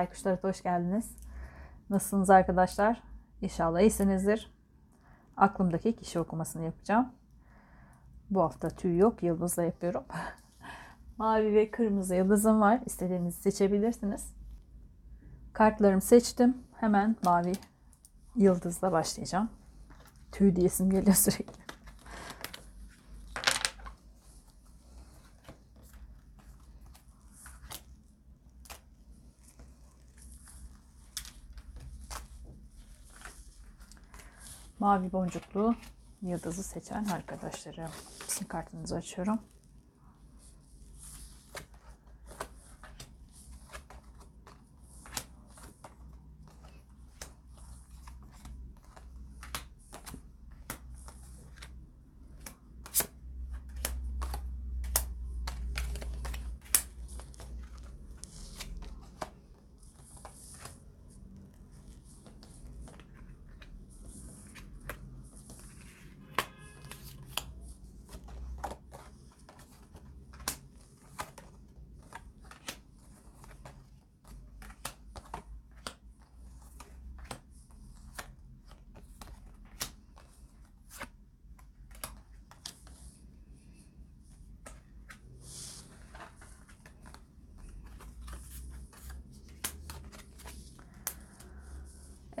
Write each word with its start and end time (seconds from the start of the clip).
Baykuş 0.00 0.24
hoş 0.42 0.62
geldiniz. 0.62 1.10
Nasılsınız 1.90 2.30
arkadaşlar? 2.30 3.02
İnşallah 3.42 3.80
iyisinizdir. 3.80 4.52
Aklımdaki 5.36 5.96
kişi 5.96 6.20
okumasını 6.20 6.64
yapacağım. 6.64 7.12
Bu 8.30 8.42
hafta 8.42 8.68
tüy 8.68 8.98
yok, 8.98 9.22
yıldızla 9.22 9.62
yapıyorum. 9.62 10.04
Mavi 11.18 11.54
ve 11.54 11.70
kırmızı 11.70 12.14
yıldızım 12.14 12.60
var. 12.60 12.80
İstediğinizi 12.86 13.40
seçebilirsiniz. 13.42 14.34
Kartlarımı 15.52 16.00
seçtim. 16.00 16.56
Hemen 16.76 17.16
mavi 17.24 17.52
yıldızla 18.36 18.92
başlayacağım. 18.92 19.50
Tüy 20.32 20.56
diyesim 20.56 20.90
geliyor 20.90 21.16
sürekli. 21.16 21.59
Mavi 34.80 35.12
boncuklu 35.12 35.74
yıldızı 36.22 36.62
seçen 36.62 37.04
arkadaşlarım. 37.04 37.90
Sim 38.26 38.48
kartınızı 38.48 38.96
açıyorum. 38.96 39.38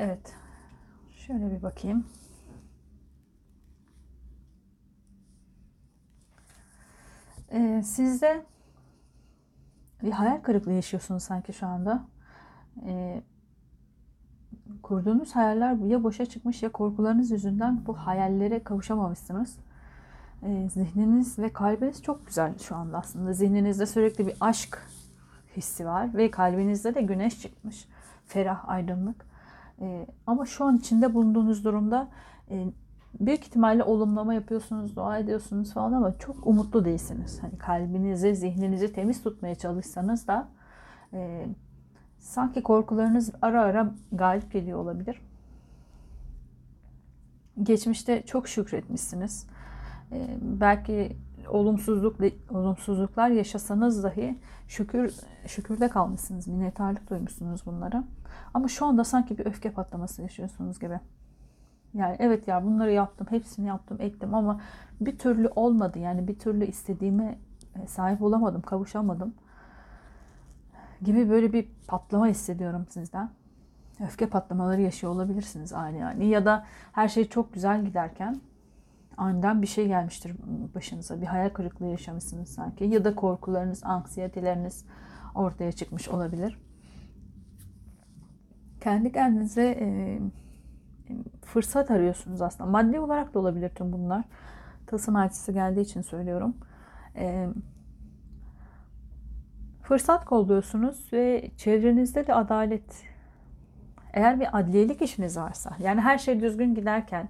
Evet. 0.00 0.34
Şöyle 1.16 1.50
bir 1.50 1.62
bakayım. 1.62 2.06
Ee, 7.52 7.82
sizde 7.84 8.42
bir 10.02 10.10
hayal 10.10 10.40
kırıklığı 10.40 10.72
yaşıyorsunuz 10.72 11.22
sanki 11.22 11.52
şu 11.52 11.66
anda. 11.66 12.04
Ee, 12.86 13.22
kurduğunuz 14.82 15.36
hayaller 15.36 15.72
ya 15.74 16.02
boşa 16.04 16.26
çıkmış 16.26 16.62
ya 16.62 16.72
korkularınız 16.72 17.30
yüzünden 17.30 17.86
bu 17.86 17.94
hayallere 17.94 18.64
kavuşamamışsınız. 18.64 19.58
Ee, 20.42 20.68
zihniniz 20.68 21.38
ve 21.38 21.52
kalbiniz 21.52 22.02
çok 22.02 22.26
güzel 22.26 22.58
şu 22.58 22.76
anda 22.76 22.98
aslında. 22.98 23.32
Zihninizde 23.32 23.86
sürekli 23.86 24.26
bir 24.26 24.36
aşk 24.40 24.78
hissi 25.56 25.86
var 25.86 26.14
ve 26.14 26.30
kalbinizde 26.30 26.94
de 26.94 27.02
güneş 27.02 27.42
çıkmış. 27.42 27.88
Ferah, 28.26 28.68
aydınlık. 28.68 29.29
E, 29.80 30.06
ama 30.26 30.46
şu 30.46 30.64
an 30.64 30.76
içinde 30.76 31.14
bulunduğunuz 31.14 31.64
durumda 31.64 32.08
e, 32.50 32.66
büyük 33.20 33.46
ihtimalle 33.46 33.84
olumlama 33.84 34.34
yapıyorsunuz, 34.34 34.96
dua 34.96 35.18
ediyorsunuz 35.18 35.72
falan 35.72 35.92
ama 35.92 36.18
çok 36.18 36.46
umutlu 36.46 36.84
değilsiniz. 36.84 37.42
Hani 37.42 37.58
kalbinizi, 37.58 38.34
zihninizi 38.34 38.92
temiz 38.92 39.22
tutmaya 39.22 39.54
çalışsanız 39.54 40.28
da 40.28 40.48
e, 41.12 41.46
sanki 42.18 42.62
korkularınız 42.62 43.32
ara 43.42 43.62
ara 43.62 43.94
galip 44.12 44.52
geliyor 44.52 44.78
olabilir. 44.78 45.22
Geçmişte 47.62 48.22
çok 48.22 48.48
şükretmişsiniz. 48.48 49.46
E, 50.12 50.28
belki 50.40 51.16
olumsuzluk 51.50 52.16
olumsuzluklar 52.50 53.28
yaşasanız 53.28 54.04
dahi 54.04 54.38
şükür 54.68 55.14
şükürde 55.46 55.88
kalmışsınız, 55.88 56.48
minnettarlık 56.48 57.10
duymuşsunuz 57.10 57.66
bunlara. 57.66 58.04
Ama 58.54 58.68
şu 58.68 58.86
anda 58.86 59.04
sanki 59.04 59.38
bir 59.38 59.46
öfke 59.46 59.70
patlaması 59.70 60.22
yaşıyorsunuz 60.22 60.80
gibi. 60.80 61.00
Yani 61.94 62.16
evet 62.18 62.48
ya 62.48 62.64
bunları 62.64 62.92
yaptım, 62.92 63.26
hepsini 63.30 63.66
yaptım, 63.66 63.96
ettim 64.00 64.34
ama 64.34 64.60
bir 65.00 65.18
türlü 65.18 65.48
olmadı. 65.48 65.98
Yani 65.98 66.28
bir 66.28 66.38
türlü 66.38 66.66
istediğime 66.66 67.38
e, 67.82 67.86
sahip 67.86 68.22
olamadım, 68.22 68.62
kavuşamadım. 68.62 69.34
Gibi 71.02 71.30
böyle 71.30 71.52
bir 71.52 71.68
patlama 71.86 72.26
hissediyorum 72.26 72.86
sizden. 72.88 73.30
Öfke 74.00 74.26
patlamaları 74.26 74.80
yaşıyor 74.80 75.12
olabilirsiniz 75.12 75.72
ani 75.72 75.98
yani. 75.98 76.26
Ya 76.26 76.44
da 76.44 76.64
her 76.92 77.08
şey 77.08 77.28
çok 77.28 77.52
güzel 77.52 77.84
giderken 77.84 78.40
aniden 79.20 79.62
bir 79.62 79.66
şey 79.66 79.86
gelmiştir 79.86 80.32
başınıza. 80.74 81.20
Bir 81.20 81.26
hayal 81.26 81.50
kırıklığı 81.50 81.86
yaşamışsınız 81.86 82.48
sanki. 82.48 82.84
Ya 82.84 83.04
da 83.04 83.14
korkularınız, 83.14 83.84
anksiyeteleriniz 83.84 84.84
ortaya 85.34 85.72
çıkmış 85.72 86.08
olabilir 86.08 86.58
kendi 88.80 89.12
kendinize 89.12 89.76
e, 89.80 90.18
fırsat 91.44 91.90
arıyorsunuz 91.90 92.42
aslında. 92.42 92.70
Maddi 92.70 93.00
olarak 93.00 93.34
da 93.34 93.38
olabilir 93.38 93.68
tüm 93.68 93.92
bunlar. 93.92 94.24
Tasın 94.86 95.14
açısı 95.14 95.52
geldiği 95.52 95.80
için 95.80 96.02
söylüyorum. 96.02 96.56
E, 97.16 97.48
fırsat 99.82 100.24
kolluyorsunuz 100.24 101.12
ve 101.12 101.50
çevrenizde 101.56 102.26
de 102.26 102.34
adalet 102.34 103.04
eğer 104.12 104.40
bir 104.40 104.58
adliyelik 104.58 105.02
işiniz 105.02 105.36
varsa 105.36 105.70
yani 105.78 106.00
her 106.00 106.18
şey 106.18 106.40
düzgün 106.40 106.74
giderken 106.74 107.28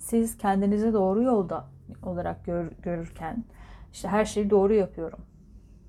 siz 0.00 0.38
kendinizi 0.38 0.92
doğru 0.92 1.22
yolda 1.22 1.64
olarak 2.02 2.44
gör, 2.44 2.70
görürken 2.82 3.44
işte 3.92 4.08
her 4.08 4.24
şeyi 4.24 4.50
doğru 4.50 4.74
yapıyorum. 4.74 5.18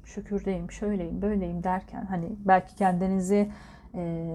Şükürdeyim 0.05 0.71
şöyleyim 0.71 1.21
böyleyim 1.21 1.63
derken 1.63 2.05
hani 2.05 2.29
belki 2.45 2.75
kendinizi 2.75 3.51
e, 3.95 4.27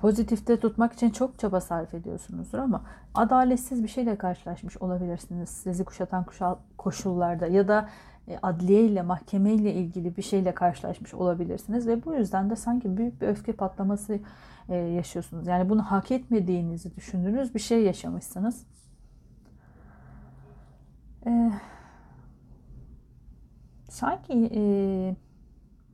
pozitifte 0.00 0.60
tutmak 0.60 0.92
için 0.92 1.10
çok 1.10 1.38
çaba 1.38 1.60
sarf 1.60 1.94
ediyorsunuzdur 1.94 2.58
ama 2.58 2.82
adaletsiz 3.14 3.82
bir 3.82 3.88
şeyle 3.88 4.16
karşılaşmış 4.16 4.76
olabilirsiniz 4.76 5.48
sizi 5.48 5.84
kuşatan 5.84 6.26
koşullarda 6.78 7.46
ya 7.46 7.68
da 7.68 7.88
adliye 8.42 8.84
ile 8.84 9.02
mahkeme 9.02 9.52
ile 9.52 9.74
ilgili 9.74 10.16
bir 10.16 10.22
şeyle 10.22 10.54
karşılaşmış 10.54 11.14
olabilirsiniz 11.14 11.86
ve 11.86 12.04
bu 12.04 12.14
yüzden 12.14 12.50
de 12.50 12.56
sanki 12.56 12.96
büyük 12.96 13.20
bir 13.20 13.28
öfke 13.28 13.52
patlaması 13.52 14.20
e, 14.68 14.76
yaşıyorsunuz. 14.76 15.46
Yani 15.46 15.68
bunu 15.68 15.82
hak 15.82 16.10
etmediğinizi 16.10 16.96
düşündüğünüz 16.96 17.54
bir 17.54 17.60
şey 17.60 17.82
yaşamışsınız. 17.82 18.66
Ee, 21.26 21.52
sanki 23.88 24.50
e, 24.54 24.62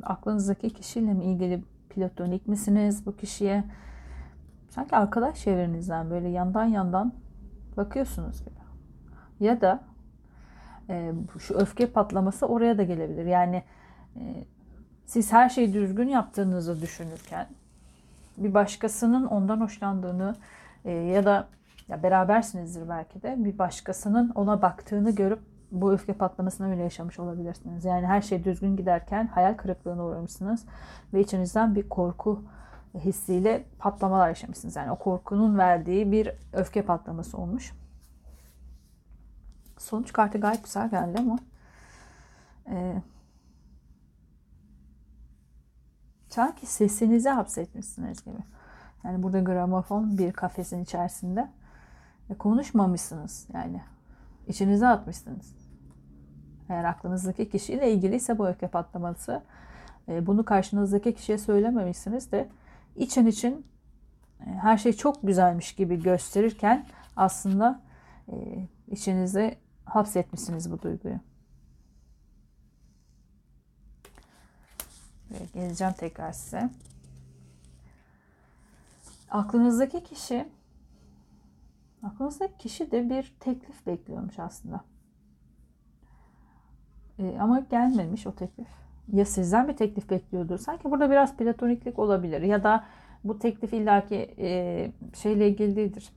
aklınızdaki 0.03 0.71
kişiyle 0.71 1.15
mi 1.15 1.25
ilgili 1.25 1.65
platonik 1.91 2.49
misiniz 2.49 3.07
bu 3.07 3.17
kişiye? 3.17 3.65
Sanki 4.69 4.97
arkadaş 4.97 5.41
çevrenizden 5.41 6.11
böyle 6.11 6.29
yandan 6.29 6.65
yandan 6.65 7.13
bakıyorsunuz 7.77 8.41
gibi. 8.41 8.57
Ya 9.41 9.61
da 9.61 9.81
e, 10.89 11.13
şu 11.39 11.55
öfke 11.55 11.87
patlaması 11.87 12.47
oraya 12.47 12.79
da 12.79 12.83
gelebilir. 12.83 13.27
Yani 13.27 13.63
e, 14.17 14.45
siz 15.07 15.33
her 15.33 15.49
şeyi 15.49 15.75
düzgün 15.75 16.09
yaptığınızı 16.09 16.83
düşünürken 16.83 17.47
bir 18.37 18.55
başkasının 18.55 19.27
ondan 19.27 19.61
hoşlandığını 19.61 20.37
e, 20.85 20.93
ya 20.93 21.25
da 21.25 21.49
ya 21.89 22.03
berabersinizdir 22.03 22.89
belki 22.89 23.23
de 23.23 23.35
bir 23.39 23.59
başkasının 23.59 24.33
ona 24.35 24.63
baktığını 24.63 25.15
görüp 25.15 25.41
bu 25.73 25.93
öfke 25.93 26.13
patlamasını 26.13 26.71
öyle 26.71 26.83
yaşamış 26.83 27.19
olabilirsiniz. 27.19 27.85
Yani 27.85 28.07
her 28.07 28.23
şey 28.23 28.45
düzgün 28.45 28.77
giderken 28.77 29.27
hayal 29.27 29.55
kırıklığına 29.55 30.05
uğramışsınız 30.05 30.65
ve 31.15 31.21
içinizden 31.21 31.75
bir 31.75 31.89
korku 31.89 32.45
hissiyle 32.95 33.65
patlamalar 33.79 34.29
yaşamışsınız. 34.29 34.77
Yani 34.77 34.91
o 34.91 34.97
korkunun 34.97 35.59
verdiği 35.59 36.13
bir 36.13 36.31
öfke 36.53 36.83
patlaması 36.83 37.39
olmuş. 37.39 37.73
Sonuç 39.79 40.13
kartı 40.13 40.39
gayet 40.39 40.65
güzel 40.65 40.91
geldi 40.91 41.19
ama 41.19 41.39
e, 42.67 43.03
sanki 46.29 46.67
sesinizi 46.67 47.29
hapsetmişsiniz 47.29 48.25
gibi. 48.25 48.39
Yani 49.05 49.23
burada 49.23 49.41
gramofon 49.41 50.19
bir 50.19 50.33
kafesin 50.33 50.83
içerisinde 50.83 51.49
ve 52.31 52.35
konuşmamışsınız 52.35 53.49
yani. 53.55 53.81
içinize 54.47 54.87
atmışsınız. 54.87 55.57
Eğer 56.69 56.85
aklınızdaki 56.85 57.51
kişiyle 57.51 57.93
ilgiliyse 57.93 58.39
bu 58.39 58.49
öfke 58.49 58.69
patlaması 58.69 59.43
E, 60.09 60.27
bunu 60.27 60.45
karşınızdaki 60.45 61.15
kişiye 61.15 61.39
söylememişsiniz 61.39 62.33
de 62.33 62.49
için 62.97 63.27
için 63.27 63.67
e, 64.41 64.45
her 64.45 64.79
şey 64.79 64.93
çok 64.93 65.23
güzelmiş 65.23 65.75
gibi 65.75 66.03
gösterirken 66.03 66.87
aslında 67.17 67.81
e, 68.33 68.35
içinize 68.89 69.59
hapsetmişsiniz 69.87 70.73
bu 70.73 70.83
duyguyu. 70.83 71.21
Ve 75.31 75.39
geleceğim 75.55 75.93
tekrar 75.93 76.33
size. 76.33 76.71
Aklınızdaki 79.31 80.05
kişi 80.05 80.49
aklınızdaki 82.03 82.59
kişi 82.59 82.91
de 82.91 83.11
bir 83.11 83.35
teklif 83.41 83.87
bekliyormuş 83.87 84.39
aslında. 84.39 84.85
E, 87.19 87.39
ama 87.41 87.61
gelmemiş 87.61 88.27
o 88.27 88.35
teklif. 88.35 88.69
Ya 89.13 89.25
sizden 89.25 89.69
bir 89.69 89.77
teklif 89.77 90.11
bekliyordur. 90.11 90.59
Sanki 90.59 90.91
burada 90.91 91.11
biraz 91.11 91.37
platoniklik 91.37 91.99
olabilir. 91.99 92.41
Ya 92.41 92.65
da 92.65 92.85
bu 93.25 93.39
teklif 93.39 93.73
illaki 93.73 94.35
e, 94.39 94.91
şeyle 95.15 95.49
ilgili 95.49 95.77
değildir. 95.77 96.11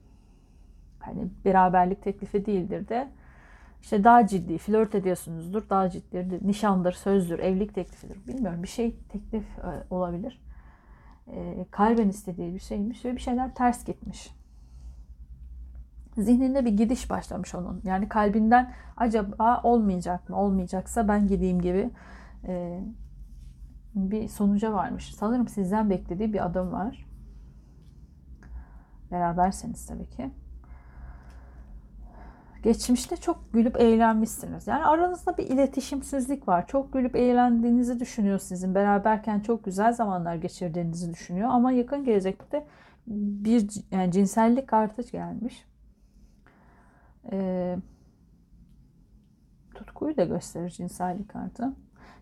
Hani 1.00 1.28
beraberlik 1.46 2.04
teklifi 2.04 2.46
değildir 2.46 2.88
de 2.88 3.10
işte 3.82 4.04
daha 4.04 4.28
ciddi 4.28 4.58
flört 4.58 4.96
ediyorsunuzdur. 4.96 5.70
Daha 5.70 5.90
ciddi 5.90 6.48
nişandır, 6.48 6.92
sözdür, 6.92 7.40
evlilik 7.40 7.76
teklifidir. 7.76 8.28
Bilmiyorum 8.28 8.64
bir 8.64 8.68
şey 8.68 8.96
teklif 9.10 9.60
e, 9.60 9.94
olabilir. 9.94 10.42
E, 11.28 11.66
kalben 11.72 12.10
istediği 12.10 12.54
bir 12.54 12.60
şeymiş 12.60 13.06
ve 13.06 13.16
bir 13.16 13.22
şeyler 13.22 13.56
ters 13.56 13.86
gitmiş. 13.86 14.32
Zihninde 16.18 16.66
bir 16.66 16.78
gidiş 16.78 17.10
başlamış 17.10 17.56
onun. 17.56 17.82
Yani 17.84 18.10
kalbinden 18.10 18.74
acaba 18.98 19.62
olmayacak 19.64 20.30
mı? 20.30 20.40
Olmayacaksa 20.40 21.08
ben 21.08 21.28
gideyim 21.28 21.62
gibi 21.62 21.90
e, 22.48 22.84
bir 23.96 24.28
sonuca 24.28 24.74
varmış. 24.74 25.16
Sanırım 25.16 25.48
sizden 25.48 25.90
beklediği 25.90 26.34
bir 26.34 26.46
adım 26.46 26.72
var. 26.72 27.06
Beraberseniz 29.12 29.86
tabii 29.86 30.10
ki. 30.10 30.32
Geçmişte 32.64 33.18
çok 33.18 33.54
gülüp 33.54 33.82
eğlenmişsiniz. 33.82 34.68
Yani 34.68 34.86
aranızda 34.86 35.38
bir 35.38 35.44
iletişimsizlik 35.44 36.48
var. 36.48 36.68
Çok 36.68 36.94
gülüp 36.94 37.16
eğlendiğinizi 37.16 38.00
düşünüyor 38.00 38.40
sizin. 38.40 38.76
Beraberken 38.76 39.40
çok 39.40 39.66
güzel 39.66 39.94
zamanlar 39.94 40.36
geçirdiğinizi 40.36 41.14
düşünüyor. 41.14 41.50
Ama 41.52 41.72
yakın 41.72 42.04
gelecekte 42.04 42.66
bir 43.08 43.70
yani 43.92 44.12
cinsellik 44.12 44.68
kartı 44.68 45.02
gelmiş. 45.02 45.66
Ee, 47.32 47.78
tutkuyu 49.76 50.18
da 50.18 50.24
gösterir 50.24 50.70
cinsellik 50.70 51.30
kartı. 51.30 51.74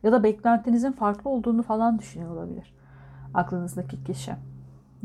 Ya 0.04 0.12
da 0.12 0.24
beklentinizin 0.24 0.92
farklı 0.92 1.30
olduğunu 1.30 1.64
falan 1.64 2.00
düşünüyor 2.00 2.32
olabilir. 2.32 2.74
Aklınızdaki 3.34 4.04
kişi. 4.04 4.32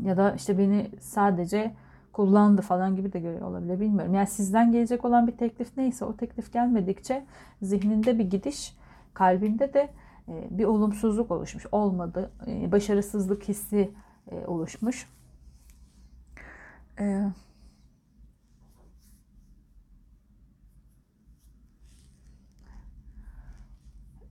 Ya 0.03 0.17
da 0.17 0.33
işte 0.33 0.57
beni 0.57 0.91
sadece 0.99 1.73
kullandı 2.13 2.61
falan 2.61 2.95
gibi 2.95 3.13
de 3.13 3.19
görüyor 3.19 3.41
olabilir. 3.41 3.79
Bilmiyorum. 3.79 4.13
Yani 4.13 4.27
sizden 4.27 4.71
gelecek 4.71 5.05
olan 5.05 5.27
bir 5.27 5.37
teklif 5.37 5.77
neyse 5.77 6.05
o 6.05 6.17
teklif 6.17 6.53
gelmedikçe 6.53 7.25
zihninde 7.61 8.19
bir 8.19 8.29
gidiş, 8.29 8.77
kalbinde 9.13 9.73
de 9.73 9.89
e, 10.27 10.47
bir 10.57 10.65
olumsuzluk 10.65 11.31
oluşmuş. 11.31 11.65
Olmadı. 11.71 12.31
E, 12.47 12.71
başarısızlık 12.71 13.43
hissi 13.43 13.91
e, 14.31 14.45
oluşmuş. 14.45 15.07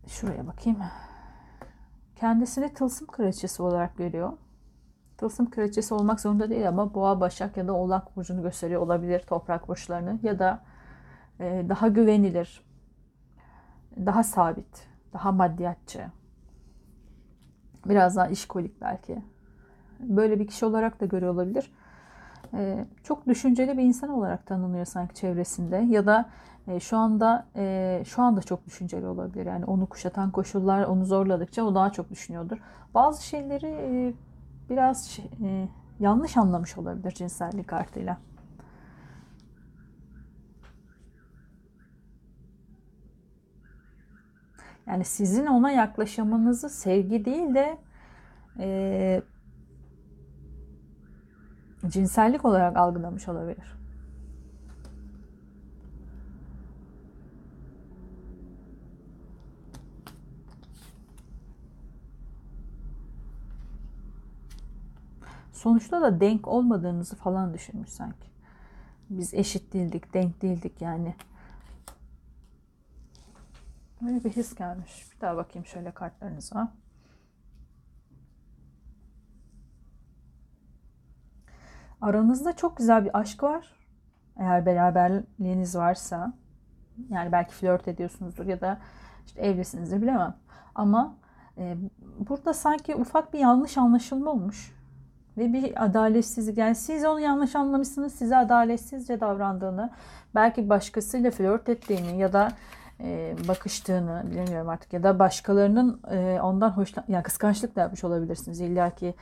Şuraya 0.07 0.47
bakayım. 0.47 0.79
Kendisini 2.17 2.75
tılsım 2.75 3.07
kraliçesi 3.07 3.63
olarak 3.63 3.97
görüyor. 3.97 4.33
Tılsım 5.23 5.51
kraliçesi 5.51 5.95
olmak 5.95 6.21
zorunda 6.21 6.51
değil 6.51 6.69
ama 6.69 6.95
boğa, 6.95 7.21
başak 7.21 7.57
ya 7.57 7.69
da 7.69 7.73
oğlak 7.73 8.17
burcunu 8.17 8.43
gösteriyor 8.43 8.83
olabilir 8.83 9.21
toprak 9.21 9.69
burçlarını 9.69 10.19
ya 10.23 10.39
da 10.39 10.61
e, 11.41 11.65
daha 11.69 11.89
güvenilir, 11.89 12.65
daha 14.07 14.25
sabit, 14.25 14.89
daha 15.13 15.33
maddiyatçı, 15.33 16.07
biraz 17.87 18.17
daha 18.17 18.27
işkolik 18.27 18.81
belki. 18.81 19.23
Böyle 20.01 20.41
bir 20.41 20.47
kişi 20.47 20.67
olarak 20.67 21.01
da 21.01 21.07
görüyor 21.07 21.35
olabilir. 21.35 21.73
E, 22.55 22.87
çok 23.03 23.27
düşünceli 23.27 23.79
bir 23.79 23.83
insan 23.83 24.11
olarak 24.11 24.47
tanınıyor 24.47 24.85
sanki 24.85 25.15
çevresinde 25.15 25.77
ya 25.77 26.07
da 26.07 26.29
e, 26.67 26.81
şu 26.81 26.97
anda 26.97 27.47
e, 27.57 28.03
şu 28.07 28.23
anda 28.23 28.43
çok 28.43 28.67
düşünceli 28.67 29.07
olabilir. 29.07 29.47
Yani 29.47 29.65
onu 29.65 29.87
kuşatan 29.87 30.31
koşullar 30.31 30.85
onu 30.85 31.05
zorladıkça 31.05 31.65
o 31.65 31.75
daha 31.75 31.93
çok 31.93 32.11
düşünüyordur. 32.11 32.59
Bazı 32.95 33.27
şeyleri 33.27 33.67
e, 33.67 34.15
biraz 34.73 35.05
şey, 35.07 35.25
e, 35.43 35.69
yanlış 36.01 36.37
anlamış 36.37 36.79
olabilir 36.79 37.11
cinsellik 37.11 37.69
kartıyla. 37.69 38.19
Yani 44.87 45.05
sizin 45.05 45.47
ona 45.47 45.71
yaklaşımınızı 45.71 46.71
sevgi 46.71 47.25
değil 47.25 47.55
de 47.55 47.79
e, 48.59 49.23
cinsellik 51.87 52.45
olarak 52.45 52.77
algılamış 52.77 53.29
olabilir. 53.29 53.82
Sonuçta 65.63 66.03
da 66.03 66.21
denk 66.21 66.49
olmadığınızı 66.49 67.17
falan 67.17 67.55
düşünmüş 67.55 67.91
sanki. 67.91 68.29
Biz 69.11 69.35
eşit 69.35 69.73
değildik, 69.73 70.15
denk 70.15 70.43
değildik 70.43 70.83
yani. 70.83 71.15
Böyle 74.01 74.25
bir 74.25 74.31
his 74.31 74.55
gelmiş. 74.55 75.07
Bir 75.15 75.21
daha 75.21 75.37
bakayım 75.37 75.67
şöyle 75.67 75.91
kartlarınıza. 75.91 76.73
Aranızda 82.01 82.57
çok 82.57 82.77
güzel 82.77 83.05
bir 83.05 83.19
aşk 83.19 83.43
var. 83.43 83.67
Eğer 84.37 84.67
beraberliğiniz 84.67 85.77
varsa. 85.77 86.35
Yani 87.09 87.33
belki 87.33 87.55
flört 87.55 87.89
ediyorsunuzdur 87.89 88.47
ya 88.47 88.61
da 88.61 88.81
işte 89.27 89.41
evlisinizdir 89.41 90.03
bilemem. 90.03 90.37
Ama 90.75 91.17
e, 91.59 91.77
burada 92.19 92.55
sanki 92.55 92.95
ufak 92.95 93.33
bir 93.33 93.39
yanlış 93.39 93.79
anlaşılma 93.79 94.31
olmuş 94.31 94.82
ve 95.39 95.53
bir 95.53 95.85
adaletsizlik. 95.85 96.59
Yani 96.59 96.75
siz 96.75 97.05
onu 97.05 97.21
yanlış 97.21 97.57
anlamışsınız, 97.57 98.15
size 98.15 98.37
adaletsizce 98.37 99.21
davrandığını, 99.21 99.91
belki 100.35 100.69
başkasıyla 100.69 101.31
flört 101.31 101.69
ettiğini 101.69 102.19
ya 102.19 102.33
da 102.33 102.53
e, 103.01 103.35
bakıştığını 103.49 104.23
bilemiyorum 104.31 104.69
artık 104.69 104.93
ya 104.93 105.03
da 105.03 105.19
başkalarının 105.19 106.01
e, 106.11 106.41
ondan 106.43 106.71
hoşlan 106.71 107.05
yani 107.09 107.23
kıskançlık 107.23 107.77
da 107.77 107.81
yapmış 107.81 108.05
olabilirsiniz. 108.05 108.61
İlla 108.61 108.91
ki 108.91 109.15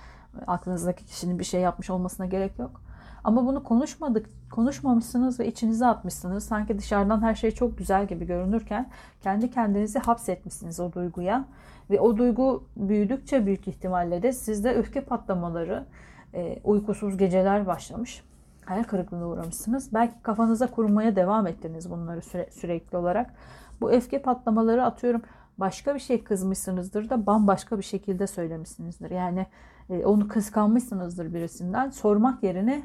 aklınızdaki 0.47 1.07
kişinin 1.07 1.38
bir 1.38 1.45
şey 1.45 1.61
yapmış 1.61 1.90
olmasına 1.90 2.26
gerek 2.26 2.59
yok. 2.59 2.81
Ama 3.25 3.47
bunu 3.47 3.62
konuşmadık, 3.64 4.26
konuşmamışsınız 4.50 5.40
ve 5.40 5.47
içinize 5.47 5.87
atmışsınız. 5.87 6.45
Sanki 6.45 6.79
dışarıdan 6.79 7.23
her 7.23 7.35
şey 7.35 7.50
çok 7.50 7.79
güzel 7.79 8.07
gibi 8.07 8.26
görünürken 8.26 8.88
kendi 9.23 9.50
kendinizi 9.50 9.99
hapsetmişsiniz 9.99 10.81
o 10.81 10.93
duyguya. 10.93 11.45
Ve 11.91 12.01
o 12.01 12.17
duygu 12.17 12.65
büyüdükçe 12.77 13.47
büyük 13.47 13.69
ihtimalle 13.69 14.23
de 14.23 14.33
sizde 14.33 14.75
öfke 14.75 15.01
patlamaları, 15.01 15.87
e, 16.35 16.61
uykusuz 16.65 17.17
geceler 17.17 17.67
başlamış. 17.67 18.25
Hayal 18.65 18.85
kırıklığına 18.85 19.29
uğramışsınız. 19.29 19.95
Belki 19.95 20.23
kafanıza 20.23 20.67
kurmaya 20.67 21.17
devam 21.17 21.47
ettiniz 21.47 21.91
bunları 21.91 22.23
süre, 22.23 22.49
sürekli 22.51 22.99
olarak. 22.99 23.35
Bu 23.81 23.93
öfke 23.93 24.23
patlamaları 24.23 24.85
atıyorum 24.85 25.23
başka 25.59 25.95
bir 25.95 26.01
şey 26.01 26.25
kızmışsınızdır 26.25 27.11
da 27.11 27.27
bambaşka 27.27 27.79
bir 27.79 27.83
şekilde 27.83 28.27
söylemişsinizdir. 28.27 29.11
Yani 29.11 29.47
e, 29.91 30.05
onu 30.05 30.29
kıskanmışsınızdır 30.29 31.35
birisinden. 31.35 31.91
Sormak 31.91 32.43
yerine 32.43 32.83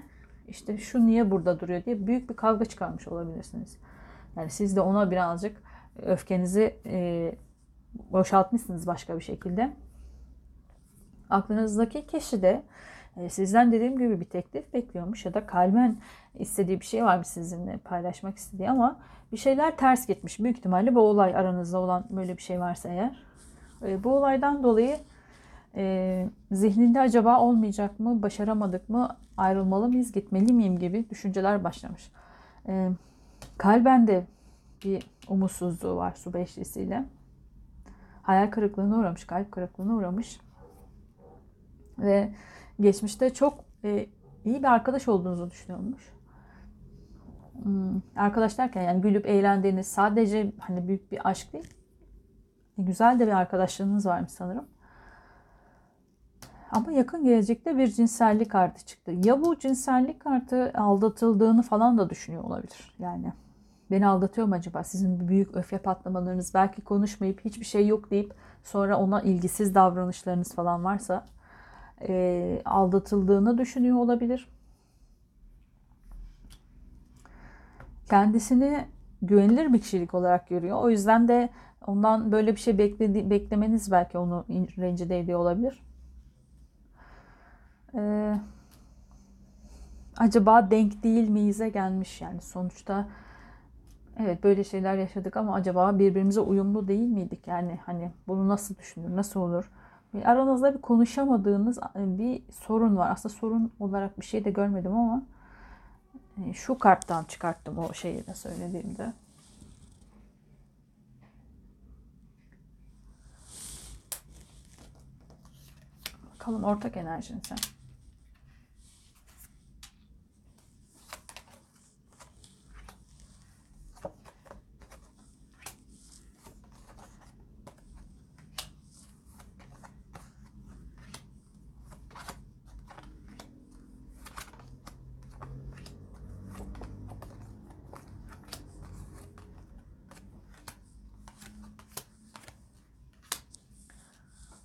işte 0.48 0.78
şu 0.78 1.06
niye 1.06 1.32
burada 1.32 1.60
duruyor 1.60 1.86
diye 1.86 2.08
büyük 2.08 2.30
bir 2.30 2.36
kavga 2.36 2.66
çıkarmış 2.66 3.08
olabilirsiniz. 3.08 3.78
Yani 4.36 4.50
siz 4.50 4.76
de 4.76 4.82
ona 4.82 5.12
birazcık 5.12 5.58
öfkenizi 6.06 6.76
e, 6.86 7.36
boşaltmışsınız 8.12 8.88
başka 8.88 9.16
bir 9.20 9.24
şekilde. 9.24 9.74
Aklınızdaki 11.30 12.08
kişi 12.08 12.42
de 12.42 12.64
e, 13.18 13.30
sizden 13.30 13.72
dediğim 13.72 13.98
gibi 13.98 14.20
bir 14.20 14.26
teklif 14.26 14.74
bekliyormuş 14.74 15.26
ya 15.26 15.34
da 15.34 15.46
kalben 15.46 15.98
istediği 16.40 16.80
bir 16.80 16.86
şey 16.86 17.04
var 17.04 17.18
mı 17.18 17.26
sizinle 17.26 17.78
paylaşmak 17.78 18.38
istediği 18.38 18.70
ama 18.70 19.00
bir 19.32 19.38
şeyler 19.38 19.78
ters 19.78 20.08
gitmiş. 20.08 20.40
Büyük 20.40 20.58
ihtimalle 20.58 20.96
bu 20.96 21.00
olay 21.00 21.36
aranızda 21.36 21.80
olan 21.80 22.06
böyle 22.10 22.38
bir 22.38 22.42
şey 22.42 22.60
varsa 22.60 22.90
eğer. 22.90 23.24
E, 23.88 24.04
bu 24.04 24.16
olaydan 24.16 24.64
dolayı 24.64 24.98
e, 25.76 26.26
zihninde 26.52 27.00
acaba 27.00 27.40
olmayacak 27.40 28.00
mı, 28.00 28.22
başaramadık 28.22 28.90
mı, 28.90 29.18
ayrılmalı 29.38 29.88
mıyız, 29.88 30.12
gitmeli 30.12 30.54
miyim 30.54 30.80
gibi 30.80 31.10
düşünceler 31.10 31.64
başlamış. 31.64 32.12
Kalben 33.58 34.08
de 34.08 34.26
bir 34.84 35.08
umutsuzluğu 35.30 35.96
var 35.96 36.14
su 36.16 36.34
beşlisiyle. 36.34 37.06
Hayal 38.26 38.52
kırıklığına 38.52 38.98
uğramış, 38.98 39.28
kalp 39.28 39.52
kırıklığına 39.52 39.94
uğramış. 39.94 40.40
Ve 42.00 42.34
geçmişte 42.80 43.34
çok 43.34 43.66
e, 43.84 44.10
iyi 44.46 44.60
bir 44.60 44.74
arkadaş 44.74 45.08
olduğunuzu 45.08 45.52
düşünüyormuş. 45.52 46.14
Hmm, 47.64 48.02
arkadaş 48.16 48.58
derken 48.58 48.82
yani 48.82 49.02
gülüp 49.02 49.26
eğlendiğiniz 49.26 49.88
sadece 49.88 50.54
hani 50.60 50.88
büyük 50.88 51.12
bir 51.12 51.30
aşk 51.30 51.54
değil. 51.54 51.74
E, 52.78 52.82
güzel 52.82 53.20
de 53.20 53.28
bir 53.28 53.32
arkadaşlığınız 53.32 54.06
varmış 54.06 54.32
sanırım. 54.32 54.68
Ama 56.72 56.92
yakın 56.92 57.24
gelecekte 57.24 57.78
bir 57.78 57.88
cinsellik 57.88 58.52
kartı 58.52 58.86
çıktı. 58.86 59.12
Ya 59.12 59.42
bu 59.42 59.60
cinsellik 59.60 60.20
kartı 60.20 60.72
aldatıldığını 60.76 61.62
falan 61.62 61.98
da 61.98 62.10
düşünüyor 62.10 62.44
olabilir. 62.44 62.96
Yani 63.00 63.34
beni 63.92 64.08
aldatıyor 64.08 64.48
mu 64.48 64.56
acaba? 64.56 64.84
Sizin 64.84 65.28
büyük 65.28 65.56
öfke 65.56 65.78
patlamalarınız 65.78 66.54
belki 66.54 66.82
konuşmayıp 66.82 67.46
hiçbir 67.46 67.66
şey 67.66 67.88
yok 67.88 68.12
deyip 68.12 68.34
sonra 68.64 68.98
ona 68.98 69.22
ilgisiz 69.22 69.76
davranışlarınız 69.76 70.56
falan 70.56 70.84
varsa 70.84 71.26
e, 72.08 72.62
aldatıldığını 72.66 73.58
düşünüyor 73.58 73.98
olabilir. 73.98 74.50
Kendisini 78.10 78.88
güvenilir 79.22 79.74
bir 79.74 79.82
kişilik 79.82 80.14
olarak 80.14 80.50
görüyor. 80.50 80.82
O 80.82 80.90
yüzden 80.90 81.28
de 81.28 81.50
ondan 81.88 82.32
böyle 82.32 82.56
bir 82.56 82.60
şey 82.60 82.78
bekledi, 82.78 83.30
beklemeniz 83.30 83.92
belki 83.92 84.18
onu 84.18 84.46
rencide 84.50 85.20
ediyor 85.20 85.40
olabilir. 85.40 85.84
Ee, 87.96 88.36
acaba 90.18 90.72
denk 90.72 91.04
değil 91.04 91.30
miyize 91.30 91.70
gelmiş 91.70 92.22
yani 92.22 92.42
sonuçta 92.42 93.08
evet 94.20 94.44
böyle 94.44 94.64
şeyler 94.64 94.98
yaşadık 94.98 95.38
ama 95.38 95.54
acaba 95.56 96.00
birbirimize 96.00 96.40
uyumlu 96.40 96.88
değil 96.88 97.10
miydik? 97.10 97.48
Yani 97.48 97.80
hani 97.86 98.12
bunu 98.28 98.48
nasıl 98.48 98.76
düşünür 98.78 99.16
nasıl 99.16 99.40
olur? 99.40 99.72
Aranızda 100.24 100.74
bir 100.74 100.82
konuşamadığınız 100.82 101.80
bir 101.96 102.42
sorun 102.52 102.98
var. 102.98 103.12
Aslında 103.12 103.36
sorun 103.36 103.72
olarak 103.80 104.20
bir 104.20 104.26
şey 104.26 104.46
de 104.46 104.52
görmedim 104.52 104.92
ama 104.96 105.24
e, 106.46 106.54
şu 106.54 106.78
karttan 106.78 107.24
çıkarttım 107.24 107.78
o 107.78 107.94
şeyi 107.94 108.28
de 108.28 108.34
söylediğimde. 108.34 109.14
Bakalım 116.34 116.64
ortak 116.64 116.98
enerjin 116.98 117.42
sen 117.44 117.58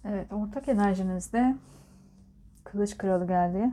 Evet, 0.04 0.32
ortak 0.50 0.68
enerjinizde 0.68 1.56
Kılıç 2.64 2.98
Kralı 2.98 3.26
geldi. 3.26 3.70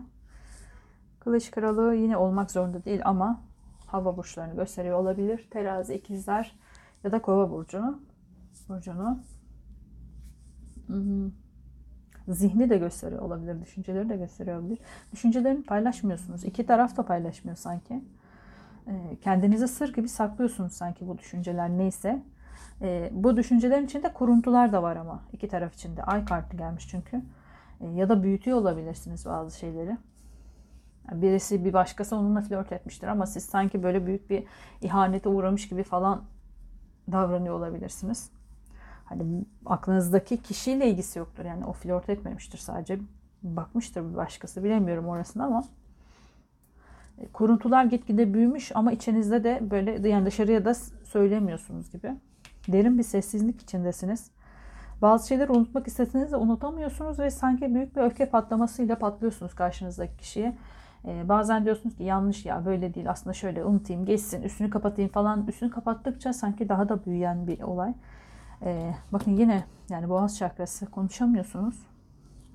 Kılıç 1.20 1.52
Kralı 1.52 1.96
yine 1.96 2.18
olmak 2.18 2.52
zorunda 2.52 2.86
değil 2.86 3.02
ama 3.06 3.42
hava 3.88 4.18
burçlarını 4.18 4.56
gösteriyor 4.56 5.00
olabilir. 5.00 5.48
Terazi, 5.52 5.94
ikizler 5.94 6.56
ya 7.04 7.12
da 7.12 7.22
kova 7.22 7.52
burcunu. 7.52 8.02
Burcunu. 8.70 9.20
Zihni 12.28 12.70
de 12.70 12.78
gösteriyor 12.78 13.22
olabilir. 13.22 13.62
Düşünceleri 13.62 14.10
de 14.10 14.18
gösteriyor 14.18 14.60
olabilir. 14.60 14.80
Düşüncelerini 15.12 15.64
paylaşmıyorsunuz. 15.64 16.44
İki 16.44 16.66
taraf 16.66 16.98
da 16.98 17.06
paylaşmıyor 17.06 17.58
sanki. 17.58 18.04
Ee, 18.88 19.18
kendinize 19.22 19.68
sır 19.68 19.94
gibi 19.94 20.10
saklıyorsunuz 20.10 20.74
sanki 20.74 21.08
bu 21.08 21.18
düşünceler 21.18 21.70
neyse. 21.70 22.24
E, 22.82 23.10
bu 23.12 23.38
düşüncelerin 23.38 23.86
içinde 23.86 24.14
kuruntular 24.14 24.72
da 24.72 24.84
var 24.84 24.96
ama 24.96 25.24
iki 25.34 25.48
taraf 25.48 25.74
içinde. 25.74 26.04
Ay 26.04 26.26
kartı 26.26 26.58
gelmiş 26.58 26.88
çünkü. 26.88 27.22
E, 27.82 27.88
ya 27.88 28.10
da 28.10 28.24
büyütüyor 28.24 28.58
olabilirsiniz 28.58 29.26
bazı 29.26 29.58
şeyleri. 29.58 29.98
Birisi 31.12 31.66
bir 31.66 31.74
başkası 31.74 32.16
onunla 32.16 32.42
flört 32.42 32.72
etmiştir 32.72 33.08
ama 33.08 33.26
siz 33.26 33.46
sanki 33.46 33.84
böyle 33.84 34.06
büyük 34.06 34.30
bir 34.30 34.44
ihanete 34.82 35.30
uğramış 35.30 35.68
gibi 35.68 35.84
falan 35.84 36.24
davranıyor 37.12 37.56
olabilirsiniz. 37.56 38.32
Hani 39.06 39.46
aklınızdaki 39.66 40.42
kişiyle 40.42 40.90
ilgisi 40.90 41.20
yoktur. 41.20 41.46
Yani 41.46 41.66
o 41.66 41.74
flört 41.74 42.10
etmemiştir 42.10 42.58
sadece. 42.58 43.00
Bakmıştır 43.44 44.12
bir 44.12 44.16
başkası. 44.16 44.64
Bilemiyorum 44.64 45.08
orasını 45.08 45.46
ama 45.46 45.64
e, 47.18 47.28
kuruntular 47.28 47.86
gitgide 47.86 48.34
büyümüş 48.34 48.72
ama 48.76 48.92
içinizde 48.92 49.44
de 49.44 49.60
böyle 49.72 50.10
yani 50.10 50.26
dışarıya 50.26 50.66
da 50.66 50.74
söylemiyorsunuz 51.04 51.92
gibi. 51.92 52.16
Derin 52.68 52.98
bir 52.98 53.04
sessizlik 53.04 53.62
içindesiniz. 53.62 54.32
Bazı 55.02 55.28
şeyleri 55.28 55.52
unutmak 55.52 55.88
isteseniz 55.88 56.32
de 56.32 56.38
unutamıyorsunuz 56.38 57.20
ve 57.20 57.32
sanki 57.32 57.76
büyük 57.76 57.96
bir 57.96 58.02
öfke 58.02 58.30
patlamasıyla 58.30 59.00
patlıyorsunuz 59.00 59.56
karşınızdaki 59.56 60.18
kişiye. 60.18 60.58
Ee, 61.06 61.30
bazen 61.30 61.66
diyorsunuz 61.66 61.96
ki 61.96 62.04
yanlış 62.04 62.46
ya 62.46 62.66
böyle 62.66 62.94
değil 62.94 63.10
aslında 63.10 63.34
şöyle 63.34 63.64
unutayım 63.64 64.06
geçsin 64.06 64.42
üstünü 64.42 64.70
kapatayım 64.70 65.12
falan. 65.12 65.48
Üstünü 65.48 65.70
kapattıkça 65.70 66.34
sanki 66.34 66.70
daha 66.70 66.90
da 66.90 67.06
büyüyen 67.06 67.48
bir 67.48 67.62
olay. 67.62 67.94
Ee, 68.62 68.94
bakın 69.12 69.32
yine 69.32 69.64
yani 69.90 70.10
boğaz 70.10 70.38
çakrası 70.38 70.86
konuşamıyorsunuz. 70.86 71.76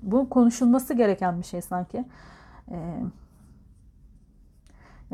Bu 0.01 0.29
konuşulması 0.29 0.93
gereken 0.93 1.39
bir 1.39 1.45
şey 1.45 1.61
sanki. 1.61 2.05
Ee, 2.71 2.99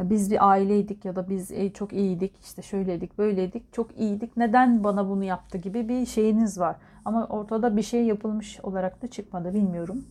biz 0.03 0.31
bir 0.31 0.49
aileydik 0.49 1.05
ya 1.05 1.15
da 1.15 1.29
biz 1.29 1.51
çok 1.73 1.93
iyiydik 1.93 2.33
işte 2.41 2.61
şöyleydik 2.61 3.17
böyleydik 3.17 3.73
çok 3.73 3.99
iyiydik 3.99 4.37
neden 4.37 4.83
bana 4.83 5.09
bunu 5.09 5.23
yaptı 5.23 5.57
gibi 5.57 5.89
bir 5.89 6.05
şeyiniz 6.05 6.59
var. 6.59 6.75
Ama 7.05 7.27
ortada 7.27 7.77
bir 7.77 7.81
şey 7.81 8.05
yapılmış 8.05 8.59
olarak 8.59 9.01
da 9.01 9.07
çıkmadı 9.07 9.53
bilmiyorum. 9.53 10.05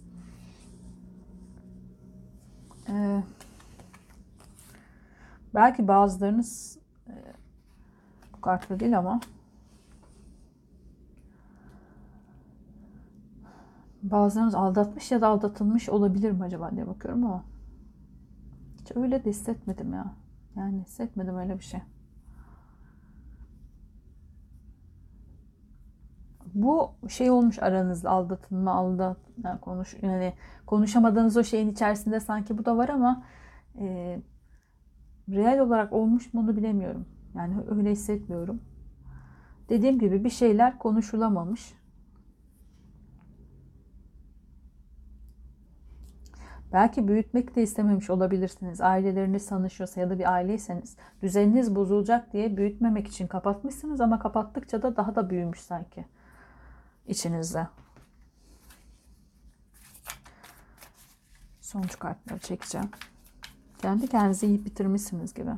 Ee, 2.88 3.22
belki 5.54 5.88
bazılarınız 5.88 6.78
e, 7.08 7.14
bu 8.36 8.40
kartlı 8.40 8.80
değil 8.80 8.98
ama 8.98 9.20
bazılarınız 14.02 14.54
aldatmış 14.54 15.10
ya 15.10 15.20
da 15.20 15.28
aldatılmış 15.28 15.88
olabilir 15.88 16.30
mi 16.30 16.44
acaba 16.44 16.70
diye 16.70 16.86
bakıyorum 16.86 17.24
ama 17.26 17.44
hiç 18.88 18.96
öyle 18.96 19.24
de 19.24 19.30
hissetmedim 19.30 19.92
ya. 19.92 20.14
Yani 20.56 20.82
hissetmedim 20.82 21.38
öyle 21.38 21.58
bir 21.58 21.64
şey. 21.64 21.80
Bu 26.54 26.90
şey 27.08 27.30
olmuş 27.30 27.62
aranızda 27.62 28.10
aldatılma, 28.10 28.72
aldat 28.72 29.16
yani 29.44 29.60
konuş 29.60 29.96
yani 30.02 30.32
konuşamadığınız 30.66 31.36
o 31.36 31.44
şeyin 31.44 31.70
içerisinde 31.70 32.20
sanki 32.20 32.58
bu 32.58 32.64
da 32.64 32.76
var 32.76 32.88
ama 32.88 33.24
e, 33.78 34.18
real 35.28 35.58
olarak 35.58 35.92
olmuş 35.92 36.34
mu 36.34 36.40
onu 36.40 36.56
bilemiyorum. 36.56 37.06
Yani 37.34 37.54
öyle 37.68 37.90
hissetmiyorum. 37.90 38.60
Dediğim 39.68 39.98
gibi 39.98 40.24
bir 40.24 40.30
şeyler 40.30 40.78
konuşulamamış. 40.78 41.74
Belki 46.72 47.08
büyütmek 47.08 47.56
de 47.56 47.62
istememiş 47.62 48.10
olabilirsiniz. 48.10 48.80
Aileleriniz 48.80 49.46
tanışıyorsa 49.46 50.00
ya 50.00 50.10
da 50.10 50.18
bir 50.18 50.32
aileyseniz 50.32 50.96
düzeniniz 51.22 51.74
bozulacak 51.74 52.32
diye 52.32 52.56
büyütmemek 52.56 53.08
için 53.08 53.26
kapatmışsınız 53.26 54.00
ama 54.00 54.18
kapattıkça 54.18 54.82
da 54.82 54.96
daha 54.96 55.14
da 55.14 55.30
büyümüş 55.30 55.60
sanki 55.60 56.04
içinizde. 57.06 57.66
Sonuç 61.60 61.98
kartları 61.98 62.38
çekeceğim. 62.38 62.90
Kendi 63.78 64.08
kendinizi 64.08 64.46
yiyip 64.46 64.64
bitirmişsiniz 64.64 65.34
gibi. 65.34 65.50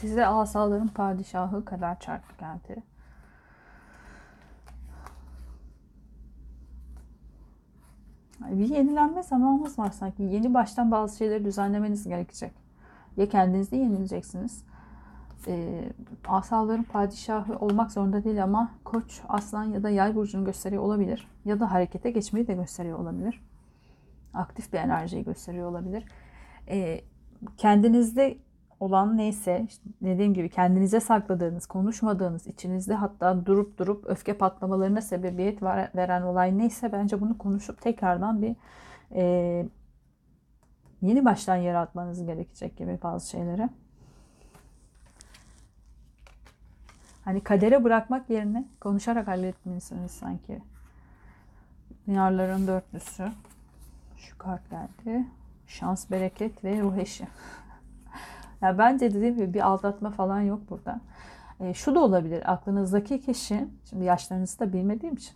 Size 0.00 0.26
asaların 0.26 0.88
padişahı 0.88 1.64
kadar 1.64 2.00
çarpı 2.00 2.32
geldi. 2.38 2.82
Bir 8.40 8.68
yenilenme 8.68 9.22
zamanımız 9.22 9.78
var 9.78 9.90
sanki. 9.90 10.22
Yeni 10.22 10.54
baştan 10.54 10.90
bazı 10.90 11.16
şeyleri 11.16 11.44
düzenlemeniz 11.44 12.08
gerekecek. 12.08 12.52
Ya 13.16 13.28
kendinizi 13.28 13.76
yenileceksiniz. 13.76 14.64
E, 15.46 15.84
asaların 16.28 16.84
padişahı 16.84 17.58
olmak 17.58 17.92
zorunda 17.92 18.24
değil 18.24 18.42
ama 18.44 18.70
koç, 18.84 19.20
aslan 19.28 19.64
ya 19.64 19.82
da 19.82 19.90
yay 19.90 20.14
burcunu 20.14 20.44
gösteriyor 20.44 20.82
olabilir. 20.82 21.28
Ya 21.44 21.60
da 21.60 21.72
harekete 21.72 22.10
geçmeyi 22.10 22.46
de 22.46 22.54
gösteriyor 22.54 22.98
olabilir. 22.98 23.40
Aktif 24.34 24.72
bir 24.72 24.78
enerjiyi 24.78 25.24
gösteriyor 25.24 25.70
olabilir. 25.70 26.04
E, 26.68 27.00
kendinizde 27.56 28.38
olan 28.80 29.16
neyse 29.16 29.64
işte 29.68 29.84
dediğim 30.02 30.34
gibi 30.34 30.48
kendinize 30.48 31.00
sakladığınız, 31.00 31.66
konuşmadığınız, 31.66 32.46
içinizde 32.46 32.94
hatta 32.94 33.46
durup 33.46 33.78
durup 33.78 34.04
öfke 34.06 34.32
patlamalarına 34.38 35.00
sebebiyet 35.02 35.62
veren 35.62 36.22
olay 36.22 36.58
neyse 36.58 36.92
bence 36.92 37.20
bunu 37.20 37.38
konuşup 37.38 37.80
tekrardan 37.80 38.42
bir 38.42 38.56
e, 39.14 39.66
yeni 41.02 41.24
baştan 41.24 41.56
yaratmanız 41.56 42.26
gerekecek 42.26 42.76
gibi 42.76 42.98
bazı 43.02 43.30
şeyleri. 43.30 43.68
Hani 47.24 47.40
kadere 47.40 47.84
bırakmak 47.84 48.30
yerine 48.30 48.64
konuşarak 48.80 49.28
halletmelisiniz 49.28 50.10
sanki. 50.10 50.62
Dünyaların 52.06 52.66
dörtlüsü. 52.66 53.32
Şu 54.16 54.38
kart 54.38 54.70
geldi. 54.70 55.26
Şans, 55.66 56.10
bereket 56.10 56.64
ve 56.64 56.80
ruh 56.80 56.96
eşi. 56.96 57.28
yani 58.62 58.78
bence 58.78 59.14
dediğim 59.14 59.36
gibi 59.36 59.54
bir 59.54 59.66
aldatma 59.66 60.10
falan 60.10 60.40
yok 60.40 60.60
burada. 60.70 61.00
E, 61.60 61.74
şu 61.74 61.94
da 61.94 62.00
olabilir. 62.00 62.52
Aklınızdaki 62.52 63.20
kişi, 63.20 63.68
şimdi 63.90 64.04
yaşlarınızı 64.04 64.60
da 64.60 64.72
bilmediğim 64.72 65.14
için 65.14 65.34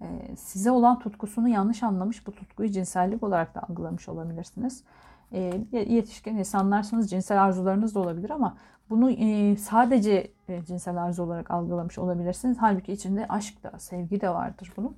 e, 0.00 0.36
size 0.36 0.70
olan 0.70 0.98
tutkusunu 0.98 1.48
yanlış 1.48 1.82
anlamış. 1.82 2.26
Bu 2.26 2.32
tutkuyu 2.32 2.70
cinsellik 2.70 3.22
olarak 3.22 3.54
da 3.54 3.60
algılamış 3.62 4.08
olabilirsiniz. 4.08 4.84
E, 5.32 5.64
yetişkin 5.72 6.36
insanlarsınız. 6.36 7.10
Cinsel 7.10 7.42
arzularınız 7.42 7.94
da 7.94 8.00
olabilir 8.00 8.30
ama 8.30 8.56
bunu 8.90 9.10
e, 9.10 9.56
sadece 9.56 10.32
e, 10.48 10.64
cinsel 10.64 10.96
arzu 10.96 11.22
olarak 11.22 11.50
algılamış 11.50 11.98
olabilirsiniz. 11.98 12.56
Halbuki 12.60 12.92
içinde 12.92 13.26
aşk 13.28 13.62
da, 13.62 13.78
sevgi 13.78 14.20
de 14.20 14.30
vardır 14.30 14.72
bunun. 14.76 14.96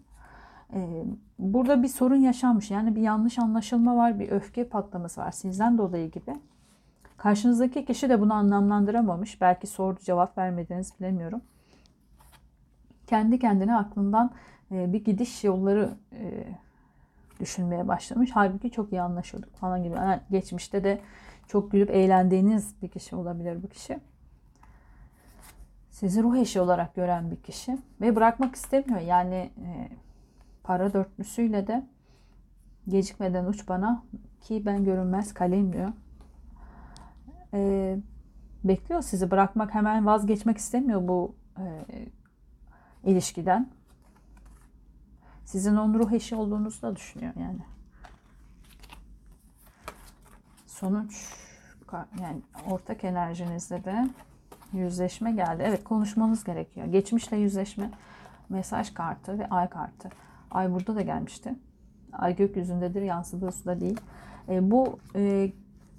E, 0.73 1.05
burada 1.39 1.83
bir 1.83 1.89
sorun 1.89 2.17
yaşanmış. 2.17 2.71
Yani 2.71 2.97
bir 2.97 3.03
yanlış 3.03 3.39
anlaşılma 3.39 3.97
var, 3.97 4.21
bir 4.21 4.31
öfke 4.31 4.69
patlaması 4.69 5.21
var 5.21 5.31
sizden 5.31 5.79
dolayı 5.79 6.11
gibi. 6.11 6.35
Karşınızdaki 7.17 7.85
kişi 7.85 8.09
de 8.09 8.21
bunu 8.21 8.35
anlamlandıramamış. 8.35 9.41
Belki 9.41 9.67
sordu 9.67 10.01
cevap 10.01 10.39
vermediniz 10.39 10.93
bilemiyorum. 11.01 11.41
Kendi 13.07 13.39
kendine 13.39 13.77
aklından 13.77 14.31
e, 14.73 14.93
bir 14.93 15.05
gidiş 15.05 15.45
yolları 15.45 15.91
e, 16.13 16.45
düşünmeye 17.41 17.89
başlamış. 17.89 18.31
Halbuki 18.35 18.71
çok 18.71 18.93
iyi 18.93 19.03
anlaşıyorduk 19.03 19.57
falan 19.57 19.83
gibi. 19.83 19.95
Yani 19.95 20.21
geçmişte 20.31 20.85
de 20.85 21.01
çok 21.47 21.73
gülüp 21.73 21.91
eğlendiğiniz 21.91 22.83
bir 22.83 22.89
kişi 22.89 23.17
olabilir 23.17 23.63
bu 23.63 23.69
kişi. 23.69 23.99
Sizi 25.91 26.23
ruh 26.23 26.37
eşi 26.37 26.61
olarak 26.61 26.95
gören 26.95 27.31
bir 27.31 27.37
kişi 27.37 27.79
ve 28.01 28.17
bırakmak 28.17 28.55
istemiyor. 28.55 29.01
Yani 29.01 29.35
e, 29.35 29.89
para 30.63 30.93
dörtlüsüyle 30.93 31.67
de 31.67 31.87
gecikmeden 32.89 33.45
uç 33.45 33.69
bana 33.69 34.03
ki 34.41 34.63
ben 34.67 34.85
görünmez 34.85 35.35
kaleyim 35.35 35.73
diyor. 35.73 35.93
E, 37.55 37.97
bekliyor 38.65 39.03
sizi 39.03 39.31
bırakmak 39.31 39.75
hemen 39.75 40.07
vazgeçmek 40.07 40.59
istemiyor 40.59 41.09
bu 41.09 41.35
e, 41.59 41.85
ilişkiden. 43.05 43.71
Sizin 45.45 45.77
onun 45.77 45.95
ruh 45.95 46.13
eşi 46.13 46.35
olduğunuzu 46.35 46.83
da 46.83 46.97
düşünüyor 46.97 47.33
yani 47.37 47.61
sonuç 50.67 51.35
yani 52.21 52.43
ortak 52.71 53.05
enerjinizde 53.05 53.85
de 53.85 54.09
yüzleşme 54.73 55.33
geldi. 55.33 55.63
Evet 55.67 55.85
konuşmanız 55.85 56.45
gerekiyor. 56.45 56.87
Geçmişle 56.87 57.37
yüzleşme 57.37 57.91
mesaj 58.49 58.95
kartı 58.95 59.39
ve 59.39 59.49
ay 59.49 59.69
kartı. 59.69 60.09
Ay 60.51 60.73
burada 60.73 60.97
da 60.97 61.03
gelmişti. 61.03 61.55
Ay 62.13 62.37
gökyüzündedir 62.37 63.03
yansıdığı 63.03 63.53
suda 63.53 63.81
değil. 63.81 64.01
E, 64.49 64.71
bu 64.71 64.99
e, 65.15 65.53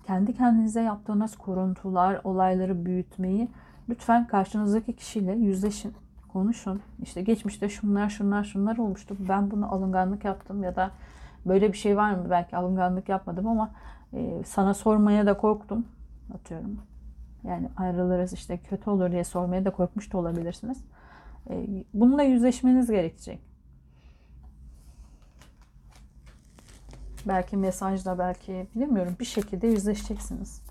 kendi 0.08 0.34
kendinize 0.34 0.82
yaptığınız 0.82 1.38
kuruntular, 1.38 2.22
olayları 2.24 2.86
büyütmeyi 2.86 3.50
lütfen 3.90 4.28
karşınızdaki 4.28 4.94
kişiyle 4.94 5.32
yüzleşin, 5.32 5.94
konuşun. 6.34 6.82
İşte 7.02 7.22
geçmişte 7.22 7.70
şunlar 7.70 8.10
şunlar 8.10 8.44
şunlar 8.44 8.78
olmuştu. 8.78 9.16
Ben 9.30 9.52
bunu 9.52 9.74
alınganlık 9.74 10.26
yaptım 10.26 10.64
ya 10.64 10.76
da 10.76 10.92
böyle 11.46 11.74
bir 11.74 11.78
şey 11.78 11.98
var 11.98 12.12
mı? 12.12 12.28
Belki 12.30 12.58
alınganlık 12.58 13.10
yapmadım 13.10 13.48
ama 13.48 13.72
ee, 14.14 14.42
sana 14.46 14.74
sormaya 14.74 15.26
da 15.26 15.38
korktum. 15.38 15.86
Atıyorum. 16.34 16.80
Yani 17.44 17.70
ayrılırız 17.78 18.34
işte 18.34 18.58
kötü 18.58 18.90
olur 18.90 19.12
diye 19.12 19.24
sormaya 19.24 19.66
da 19.66 19.70
korkmuş 19.70 20.14
da 20.14 20.18
olabilirsiniz. 20.18 20.78
Ee, 21.50 21.84
bununla 21.94 22.24
yüzleşmeniz 22.24 22.92
gerekecek. 22.92 23.55
Belki 27.26 27.58
mesajla 27.58 28.20
belki 28.20 28.68
bilmiyorum 28.76 29.16
bir 29.20 29.26
şekilde 29.26 29.68
yüzleşeceksiniz. 29.68 30.62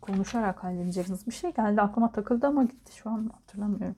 Konuşarak 0.00 0.64
halledeceksiniz. 0.64 1.26
Bir 1.26 1.32
şey 1.32 1.54
geldi 1.54 1.80
aklıma 1.80 2.12
takıldı 2.12 2.46
ama 2.46 2.64
gitti 2.64 2.96
şu 2.96 3.10
an 3.10 3.30
hatırlamıyorum. 3.34 3.96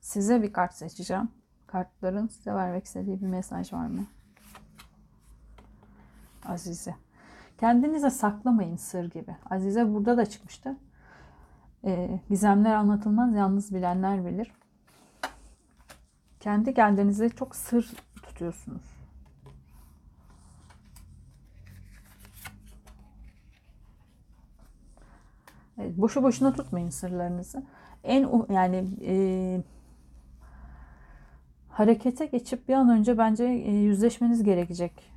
Size 0.00 0.42
bir 0.42 0.52
kart 0.52 0.74
seçeceğim. 0.74 1.28
Kartların 1.66 2.26
size 2.26 2.54
vermek 2.54 2.84
istediği 2.84 3.20
bir 3.20 3.26
mesaj 3.26 3.72
var 3.72 3.86
mı? 3.86 4.06
Azize. 6.48 6.94
Kendinize 7.58 8.10
saklamayın 8.10 8.76
sır 8.76 9.10
gibi. 9.10 9.36
Azize 9.50 9.94
burada 9.94 10.16
da 10.16 10.26
çıkmıştı. 10.26 10.76
Ee, 11.84 12.20
gizemler 12.30 12.74
anlatılmaz, 12.74 13.34
yalnız 13.34 13.74
bilenler 13.74 14.26
bilir. 14.26 14.52
Kendi 16.40 16.74
kendinize 16.74 17.28
çok 17.28 17.56
sır 17.56 17.92
tutuyorsunuz. 18.22 18.82
Evet, 25.78 25.96
boşu 25.96 26.22
boşuna 26.22 26.52
tutmayın 26.52 26.90
sırlarınızı. 26.90 27.62
En 28.04 28.28
yani 28.50 28.84
e, 29.06 29.14
harekete 31.68 32.26
geçip 32.26 32.68
bir 32.68 32.74
an 32.74 32.88
önce 32.88 33.18
bence 33.18 33.44
e, 33.44 33.70
yüzleşmeniz 33.70 34.42
gerekecek 34.42 35.15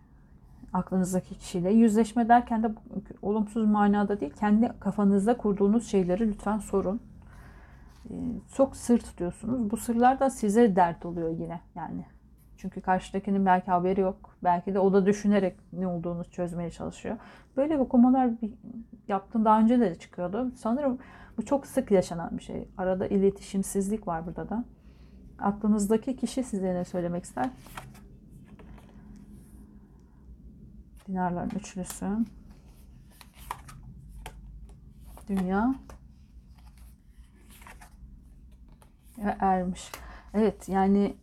aklınızdaki 0.74 1.36
kişiyle. 1.36 1.72
Yüzleşme 1.74 2.30
derken 2.30 2.64
de 2.64 2.72
olumsuz 3.22 3.66
manada 3.66 4.20
değil, 4.20 4.34
kendi 4.40 4.72
kafanızda 4.80 5.38
kurduğunuz 5.38 5.88
şeyleri 5.88 6.28
lütfen 6.28 6.58
sorun. 6.58 7.02
E, 8.10 8.14
çok 8.54 8.76
sır 8.76 9.00
tutuyorsunuz. 9.00 9.72
Bu 9.72 9.78
sırlar 9.78 10.20
da 10.20 10.30
size 10.30 10.76
dert 10.76 11.06
oluyor 11.06 11.30
yine 11.30 11.62
yani. 11.76 12.06
Çünkü 12.58 12.82
karşıdakinin 12.82 13.46
belki 13.46 13.72
haberi 13.72 14.02
yok. 14.02 14.36
Belki 14.44 14.74
de 14.74 14.80
o 14.80 14.94
da 14.94 15.06
düşünerek 15.06 15.56
ne 15.74 15.88
olduğunu 15.88 16.24
çözmeye 16.24 16.72
çalışıyor. 16.72 17.18
Böyle 17.58 17.78
okumalar 17.78 18.30
yaptım 19.08 19.46
daha 19.46 19.60
önce 19.60 19.80
de 19.80 19.96
çıkıyordu. 19.96 20.52
Sanırım 20.56 21.00
bu 21.38 21.46
çok 21.46 21.68
sık 21.68 21.92
yaşanan 21.92 22.38
bir 22.38 22.44
şey. 22.44 22.68
Arada 22.78 23.08
iletişimsizlik 23.08 24.08
var 24.08 24.26
burada 24.26 24.50
da. 24.50 24.64
Aklınızdaki 25.40 26.16
kişi 26.16 26.44
size 26.44 26.76
ne 26.76 26.86
söylemek 26.86 27.24
ister? 27.24 27.50
Dinarların 31.10 31.50
üçlüsü. 31.50 32.06
Dünya. 35.28 35.76
Ve 39.18 39.36
ermiş. 39.40 39.92
Evet 40.34 40.70
yani 40.70 41.16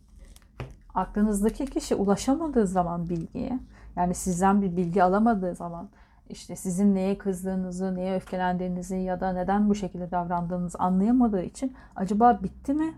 aklınızdaki 0.93 1.65
kişi 1.65 1.95
ulaşamadığı 1.95 2.67
zaman 2.67 3.09
bilgiye 3.09 3.59
yani 3.95 4.15
sizden 4.15 4.61
bir 4.61 4.77
bilgi 4.77 5.03
alamadığı 5.03 5.55
zaman 5.55 5.89
işte 6.29 6.55
sizin 6.55 6.95
neye 6.95 7.17
kızdığınızı, 7.17 7.95
neye 7.95 8.15
öfkelendiğinizi 8.15 8.95
ya 8.95 9.19
da 9.19 9.33
neden 9.33 9.69
bu 9.69 9.75
şekilde 9.75 10.11
davrandığınızı 10.11 10.79
anlayamadığı 10.79 11.43
için 11.43 11.75
acaba 11.95 12.39
bitti 12.43 12.73
mi 12.73 12.93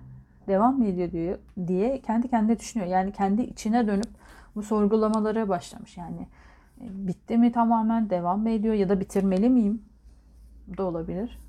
devam 0.47 0.78
mı 0.78 0.86
ediyor 0.86 1.12
diyor, 1.12 1.38
diye 1.67 2.02
kendi 2.02 2.28
kendine 2.30 2.60
düşünüyor. 2.60 2.89
Yani 2.89 3.12
kendi 3.12 3.41
içine 3.41 3.88
dönüp 3.88 4.10
bu 4.56 4.63
sorgulamalara 4.63 5.49
başlamış. 5.49 5.97
Yani 5.97 6.28
bitti 6.79 7.37
mi 7.37 7.51
tamamen 7.51 8.09
devam 8.09 8.41
mı 8.41 8.49
ediyor 8.49 8.73
ya 8.73 8.89
da 8.89 8.99
bitirmeli 8.99 9.49
miyim? 9.49 9.85
Bu 10.67 10.77
da 10.77 10.83
olabilir. 10.83 11.39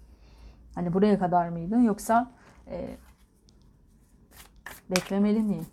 Hani 0.75 0.93
buraya 0.93 1.19
kadar 1.19 1.49
mıydı 1.49 1.83
yoksa 1.83 2.33
e, 2.67 2.97
beklemeli 4.91 5.43
miyim? 5.43 5.67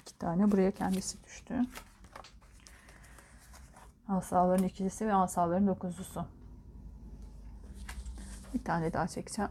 İki 0.00 0.18
tane 0.18 0.52
buraya 0.52 0.70
kendisi 0.70 1.24
düştü. 1.24 1.60
Asaların 4.08 4.64
ikilisi 4.64 5.06
ve 5.06 5.14
asaların 5.14 5.66
dokuzlusu. 5.66 6.26
Bir 8.54 8.64
tane 8.64 8.92
daha 8.92 9.08
çekeceğim. 9.08 9.50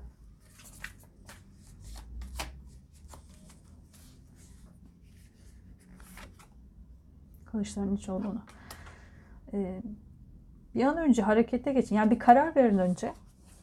Kılıçların 7.55 7.95
hiç 7.95 8.09
olduğunu. 8.09 8.41
Ee, 9.53 9.81
bir 10.75 10.83
an 10.83 10.97
önce 10.97 11.21
harekete 11.21 11.73
geçin. 11.73 11.95
Yani 11.95 12.11
bir 12.11 12.19
karar 12.19 12.55
verin 12.55 12.77
önce. 12.77 13.13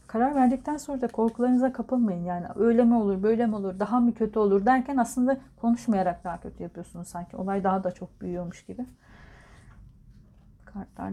Karar 0.06 0.34
verdikten 0.34 0.76
sonra 0.76 1.00
da 1.00 1.08
korkularınıza 1.08 1.72
kapılmayın. 1.72 2.24
Yani 2.24 2.46
öyle 2.54 2.84
mi 2.84 2.94
olur, 2.94 3.22
böyle 3.22 3.46
mi 3.46 3.56
olur, 3.56 3.78
daha 3.78 4.00
mı 4.00 4.14
kötü 4.14 4.38
olur 4.38 4.66
derken 4.66 4.96
aslında 4.96 5.40
konuşmayarak 5.56 6.24
daha 6.24 6.40
kötü 6.40 6.62
yapıyorsunuz 6.62 7.08
sanki. 7.08 7.36
Olay 7.36 7.64
daha 7.64 7.84
da 7.84 7.92
çok 7.92 8.20
büyüyormuş 8.20 8.66
gibi. 8.66 8.86
Kartlar 10.64 11.12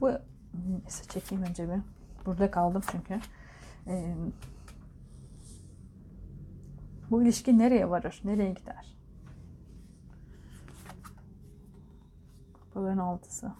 bu 0.00 0.10
neyse 0.82 1.04
çekeyim 1.08 1.44
önce 1.44 1.68
bir. 1.68 1.80
Burada 2.26 2.50
kaldım 2.50 2.82
çünkü. 2.90 3.20
Ee, 3.86 4.14
bu 7.10 7.22
ilişki 7.22 7.58
nereye 7.58 7.90
varır? 7.90 8.20
Nereye 8.24 8.52
gider? 8.52 8.91
Kupaların 12.72 12.98
altısı. 12.98 13.52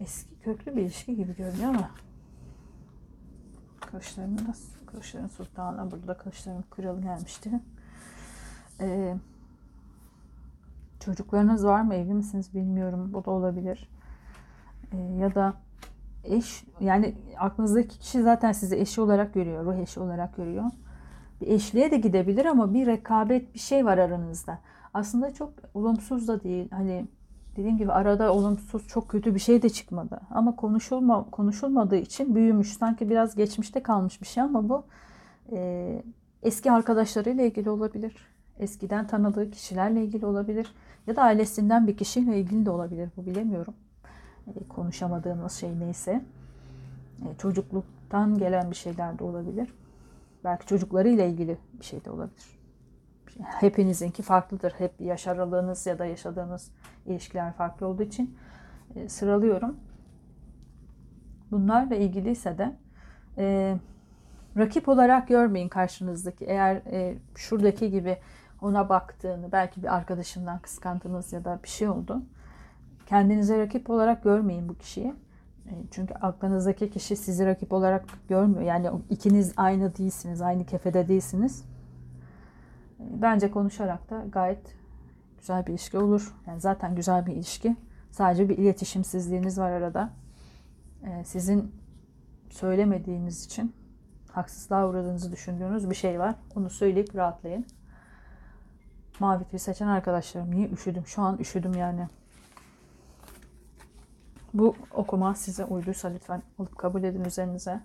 Eski 0.00 0.40
köklü 0.40 0.76
bir 0.76 0.82
ilişki 0.82 1.16
gibi 1.16 1.36
görünüyor 1.36 1.68
ama 1.68 1.90
kılıçların 3.80 4.38
da 4.38 4.54
kılıçların 4.86 5.26
sultanı 5.26 5.90
burada 5.90 6.16
kılıçların 6.16 6.64
kralı 6.70 7.02
gelmişti. 7.02 7.60
Ee, 8.80 9.16
çocuklarınız 11.00 11.64
var 11.64 11.82
mı? 11.82 11.94
Evli 11.94 12.14
misiniz 12.14 12.54
bilmiyorum. 12.54 13.12
Bu 13.12 13.24
da 13.24 13.30
olabilir. 13.30 13.88
Ee, 14.92 14.96
ya 14.96 15.34
da 15.34 15.54
eş 16.24 16.64
yani 16.80 17.14
aklınızdaki 17.38 17.98
kişi 17.98 18.22
zaten 18.22 18.52
sizi 18.52 18.76
eşi 18.76 19.00
olarak 19.00 19.34
görüyor. 19.34 19.64
Ruh 19.64 19.74
eşi 19.74 20.00
olarak 20.00 20.36
görüyor. 20.36 20.64
Bir 21.40 21.46
eşliğe 21.46 21.90
de 21.90 21.96
gidebilir 21.96 22.44
ama 22.44 22.74
bir 22.74 22.86
rekabet 22.86 23.54
bir 23.54 23.58
şey 23.58 23.84
var 23.84 23.98
aranızda. 23.98 24.58
Aslında 24.94 25.34
çok 25.34 25.52
olumsuz 25.74 26.28
da 26.28 26.42
değil. 26.42 26.70
Hani 26.70 27.06
dediğim 27.56 27.78
gibi 27.78 27.92
arada 27.92 28.32
olumsuz 28.34 28.88
çok 28.88 29.08
kötü 29.08 29.34
bir 29.34 29.40
şey 29.40 29.62
de 29.62 29.68
çıkmadı. 29.68 30.20
Ama 30.30 30.56
konuşulma 30.56 31.30
konuşulmadığı 31.30 31.96
için 31.96 32.34
büyümüş. 32.34 32.72
Sanki 32.72 33.10
biraz 33.10 33.34
geçmişte 33.36 33.82
kalmış 33.82 34.20
bir 34.20 34.26
şey 34.26 34.42
ama 34.42 34.68
bu 34.68 34.84
e, 35.52 36.02
eski 36.42 36.72
arkadaşlarıyla 36.72 37.44
ilgili 37.44 37.70
olabilir. 37.70 38.16
Eskiden 38.58 39.06
tanıdığı 39.06 39.50
kişilerle 39.50 40.04
ilgili 40.04 40.26
olabilir. 40.26 40.74
Ya 41.06 41.16
da 41.16 41.22
ailesinden 41.22 41.86
bir 41.86 41.96
kişiyle 41.96 42.40
ilgili 42.40 42.66
de 42.66 42.70
olabilir. 42.70 43.10
Bu 43.16 43.26
bilemiyorum. 43.26 43.74
E, 44.46 44.68
konuşamadığımız 44.68 45.52
şey 45.52 45.80
neyse. 45.80 46.24
E, 47.22 47.38
çocukluktan 47.38 48.38
gelen 48.38 48.70
bir 48.70 48.76
şeyler 48.76 49.18
de 49.18 49.24
olabilir. 49.24 49.74
Belki 50.44 50.66
çocuklarıyla 50.66 51.24
ilgili 51.24 51.58
bir 51.80 51.84
şey 51.84 52.04
de 52.04 52.10
olabilir 52.10 52.64
hepinizinki 53.40 54.22
farklıdır. 54.22 54.72
Hep 54.78 55.00
yaş 55.00 55.26
aralığınız 55.26 55.86
ya 55.86 55.98
da 55.98 56.06
yaşadığınız 56.06 56.70
ilişkiler 57.06 57.52
farklı 57.52 57.86
olduğu 57.86 58.02
için 58.02 58.36
e, 58.94 59.08
sıralıyorum. 59.08 59.76
Bunlarla 61.50 61.94
ilgiliyse 61.94 62.58
de 62.58 62.76
e, 63.38 63.76
rakip 64.56 64.88
olarak 64.88 65.28
görmeyin 65.28 65.68
karşınızdaki. 65.68 66.44
Eğer 66.44 66.76
e, 66.76 67.14
şuradaki 67.34 67.90
gibi 67.90 68.18
ona 68.62 68.88
baktığını, 68.88 69.52
belki 69.52 69.82
bir 69.82 69.94
arkadaşından 69.94 70.58
kıskandınız 70.58 71.32
ya 71.32 71.44
da 71.44 71.58
bir 71.62 71.68
şey 71.68 71.88
oldu. 71.88 72.22
Kendinize 73.06 73.58
rakip 73.58 73.90
olarak 73.90 74.24
görmeyin 74.24 74.68
bu 74.68 74.74
kişiyi. 74.74 75.14
E, 75.66 75.72
çünkü 75.90 76.14
aklınızdaki 76.14 76.90
kişi 76.90 77.16
sizi 77.16 77.46
rakip 77.46 77.72
olarak 77.72 78.04
görmüyor. 78.28 78.62
Yani 78.62 78.90
ikiniz 79.10 79.52
aynı 79.56 79.96
değilsiniz, 79.96 80.42
aynı 80.42 80.66
kefede 80.66 81.08
değilsiniz 81.08 81.64
bence 82.98 83.50
konuşarak 83.50 84.10
da 84.10 84.24
gayet 84.32 84.76
güzel 85.38 85.66
bir 85.66 85.70
ilişki 85.70 85.98
olur. 85.98 86.34
Yani 86.46 86.60
zaten 86.60 86.94
güzel 86.94 87.26
bir 87.26 87.32
ilişki. 87.32 87.76
Sadece 88.10 88.48
bir 88.48 88.58
iletişimsizliğiniz 88.58 89.58
var 89.58 89.70
arada. 89.70 90.10
Ee, 91.04 91.24
sizin 91.24 91.74
söylemediğiniz 92.50 93.44
için 93.44 93.74
haksızlığa 94.30 94.88
uğradığınızı 94.88 95.32
düşündüğünüz 95.32 95.90
bir 95.90 95.94
şey 95.94 96.18
var. 96.18 96.34
Onu 96.56 96.70
söyleyip 96.70 97.14
rahatlayın. 97.14 97.66
Mavi 99.20 99.44
tüy 99.44 99.58
seçen 99.58 99.86
arkadaşlarım 99.86 100.50
niye 100.50 100.68
üşüdüm? 100.68 101.06
Şu 101.06 101.22
an 101.22 101.38
üşüdüm 101.38 101.74
yani. 101.74 102.08
Bu 104.54 104.76
okuma 104.94 105.34
size 105.34 105.64
uyduysa 105.64 106.08
lütfen 106.08 106.42
alıp 106.58 106.78
kabul 106.78 107.02
edin 107.02 107.24
üzerinize. 107.24 107.80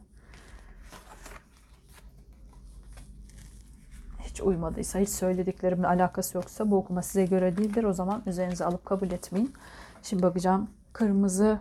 uymadıysa, 4.42 5.00
hiç 5.00 5.10
söylediklerimin 5.10 5.84
alakası 5.84 6.38
yoksa 6.38 6.72
bu 6.72 6.78
okuma 6.78 7.02
size 7.02 7.26
göre 7.26 7.58
değildir. 7.58 7.84
O 7.84 7.94
zaman 7.94 8.24
üzerinize 8.26 8.66
alıp 8.66 8.86
kabul 8.86 9.12
etmeyin. 9.12 9.54
Şimdi 10.04 10.24
bakacağım 10.24 10.70
kırmızı 10.94 11.60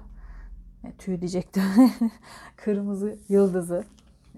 e, 0.84 0.92
tüy 0.92 1.20
diyecektim. 1.20 1.62
kırmızı 2.56 3.18
yıldızı. 3.28 3.84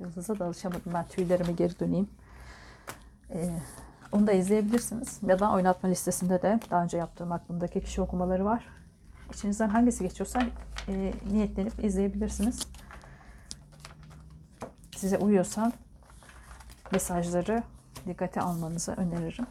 Yıldıza 0.00 0.38
da 0.38 0.44
alışamadım 0.44 0.92
ben 0.94 1.08
tüylerime 1.08 1.52
geri 1.52 1.80
döneyim. 1.80 2.08
Ee, 3.30 3.50
onu 4.12 4.26
da 4.26 4.32
izleyebilirsiniz. 4.32 5.20
Ya 5.26 5.38
da 5.38 5.52
oynatma 5.52 5.88
listesinde 5.88 6.42
de 6.42 6.60
daha 6.70 6.82
önce 6.82 6.98
yaptığım 6.98 7.32
aklımdaki 7.32 7.80
kişi 7.80 8.00
okumaları 8.00 8.44
var. 8.44 8.79
İçinizden 9.34 9.68
hangisi 9.68 10.02
geçiyorsa 10.02 10.42
e, 10.88 11.12
niyetlenip 11.32 11.84
izleyebilirsiniz. 11.84 12.66
Size 14.96 15.18
uyuyorsa 15.18 15.72
mesajları 16.92 17.62
dikkate 18.06 18.40
almanızı 18.40 18.92
öneririm. 18.92 19.46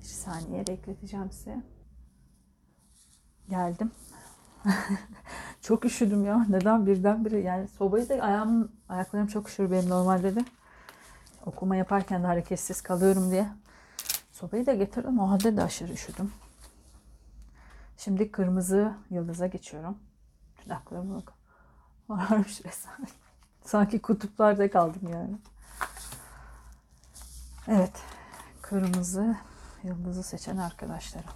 Bir 0.00 0.04
saniye 0.04 0.66
bekleteceğim 0.66 1.30
size. 1.30 1.62
Geldim. 3.48 3.90
çok 5.60 5.84
üşüdüm 5.84 6.24
ya. 6.24 6.46
Neden 6.48 6.86
birdenbire 6.86 7.38
yani 7.38 7.68
sobayı 7.68 8.08
da 8.08 8.14
ayağım, 8.14 8.72
ayaklarım 8.88 9.26
çok 9.26 9.48
üşür 9.48 9.70
benim 9.70 9.90
normalde 9.90 10.34
de. 10.36 10.44
Okuma 11.46 11.76
yaparken 11.76 12.22
de 12.22 12.26
hareketsiz 12.26 12.80
kalıyorum 12.80 13.30
diye. 13.30 13.48
Sobayı 14.32 14.66
da 14.66 14.74
getirdim. 14.74 15.18
O 15.20 15.30
halde 15.30 15.56
de 15.56 15.62
aşırı 15.62 15.92
üşüdüm. 15.92 16.32
Şimdi 17.98 18.32
kırmızı 18.32 18.94
yıldıza 19.10 19.46
geçiyorum. 19.46 19.98
Dudaklarıma 20.64 21.16
bak. 21.16 21.32
Varmış 22.08 22.64
resmen. 22.64 23.08
Sanki 23.64 24.02
kutuplarda 24.02 24.70
kaldım 24.70 25.08
yani. 25.12 25.36
Evet. 27.68 28.02
Kırmızı 28.62 29.36
yıldızı 29.82 30.22
seçen 30.22 30.56
arkadaşlarım. 30.56 31.30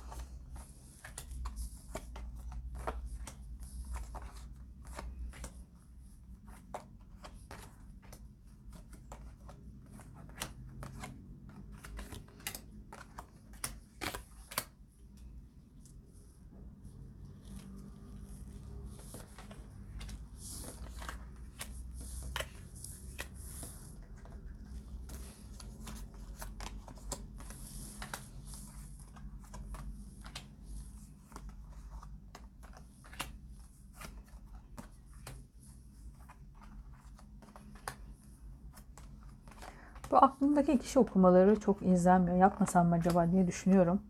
Bu 40.11 40.17
aklımdaki 40.17 40.79
kişi 40.79 40.99
okumaları 40.99 41.61
çok 41.61 41.83
izlenmiyor. 41.83 42.37
Yapmasam 42.37 42.87
mı 42.89 42.95
acaba 42.95 43.31
diye 43.33 43.47
düşünüyorum. 43.47 44.03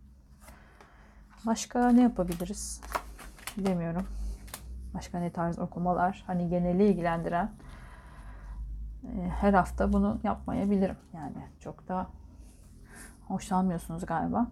Başka 1.47 1.89
ne 1.89 2.03
yapabiliriz? 2.03 2.81
Bilemiyorum. 3.59 4.07
Başka 4.95 5.19
ne 5.19 5.31
tarz 5.31 5.59
okumalar? 5.59 6.25
Hani 6.27 6.49
geneli 6.49 6.85
ilgilendiren. 6.85 7.51
E, 9.05 9.29
her 9.41 9.55
hafta 9.55 9.93
bunu 9.93 10.21
yapmayabilirim. 10.25 10.97
Yani 11.13 11.37
çok 11.61 11.89
da 11.89 12.07
hoşlanmıyorsunuz 13.29 14.07
galiba. 14.07 14.47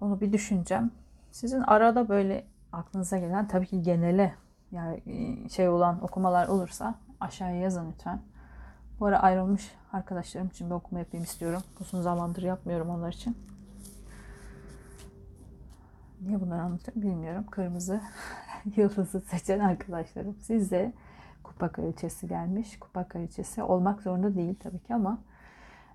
Onu 0.00 0.20
bir 0.20 0.32
düşüneceğim. 0.32 0.90
Sizin 1.30 1.60
arada 1.60 2.08
böyle 2.08 2.46
aklınıza 2.72 3.18
gelen 3.18 3.48
tabii 3.48 3.66
ki 3.66 3.82
genele 3.82 4.34
yani 4.72 5.02
e, 5.06 5.48
şey 5.48 5.68
olan 5.68 6.04
okumalar 6.04 6.48
olursa 6.48 6.94
aşağıya 7.20 7.60
yazın 7.60 7.90
lütfen. 7.92 8.20
Bu 9.00 9.06
ara 9.06 9.22
ayrılmış 9.22 9.72
arkadaşlarım 9.92 10.48
için 10.48 10.70
bir 10.70 10.74
okuma 10.74 10.98
yapayım 10.98 11.24
istiyorum. 11.24 11.62
Uzun 11.80 12.02
zamandır 12.02 12.42
yapmıyorum 12.42 12.90
onlar 12.90 13.12
için. 13.12 13.36
Niye 16.20 16.40
bunları 16.40 16.62
anlatıyorum 16.62 17.02
bilmiyorum. 17.02 17.46
Kırmızı 17.50 18.00
yıldızı 18.76 19.20
seçen 19.20 19.58
arkadaşlarım. 19.58 20.36
Size 20.40 20.92
kupa 21.42 21.72
kraliçesi 21.72 22.28
gelmiş. 22.28 22.78
Kupa 22.78 23.08
kraliçesi 23.08 23.62
olmak 23.62 24.02
zorunda 24.02 24.34
değil 24.34 24.54
tabii 24.62 24.78
ki 24.78 24.94
ama 24.94 25.18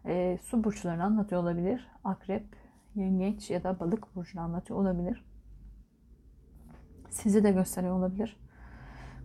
e, 0.05 0.37
su 0.41 0.63
burçlarını 0.63 1.03
anlatıyor 1.03 1.41
olabilir. 1.41 1.87
Akrep, 2.03 2.45
yengeç 2.95 3.49
ya 3.49 3.63
da 3.63 3.79
balık 3.79 4.15
burcunu 4.15 4.41
anlatıyor 4.41 4.79
olabilir. 4.79 5.25
Sizi 7.09 7.43
de 7.43 7.51
gösteriyor 7.51 7.95
olabilir. 7.95 8.37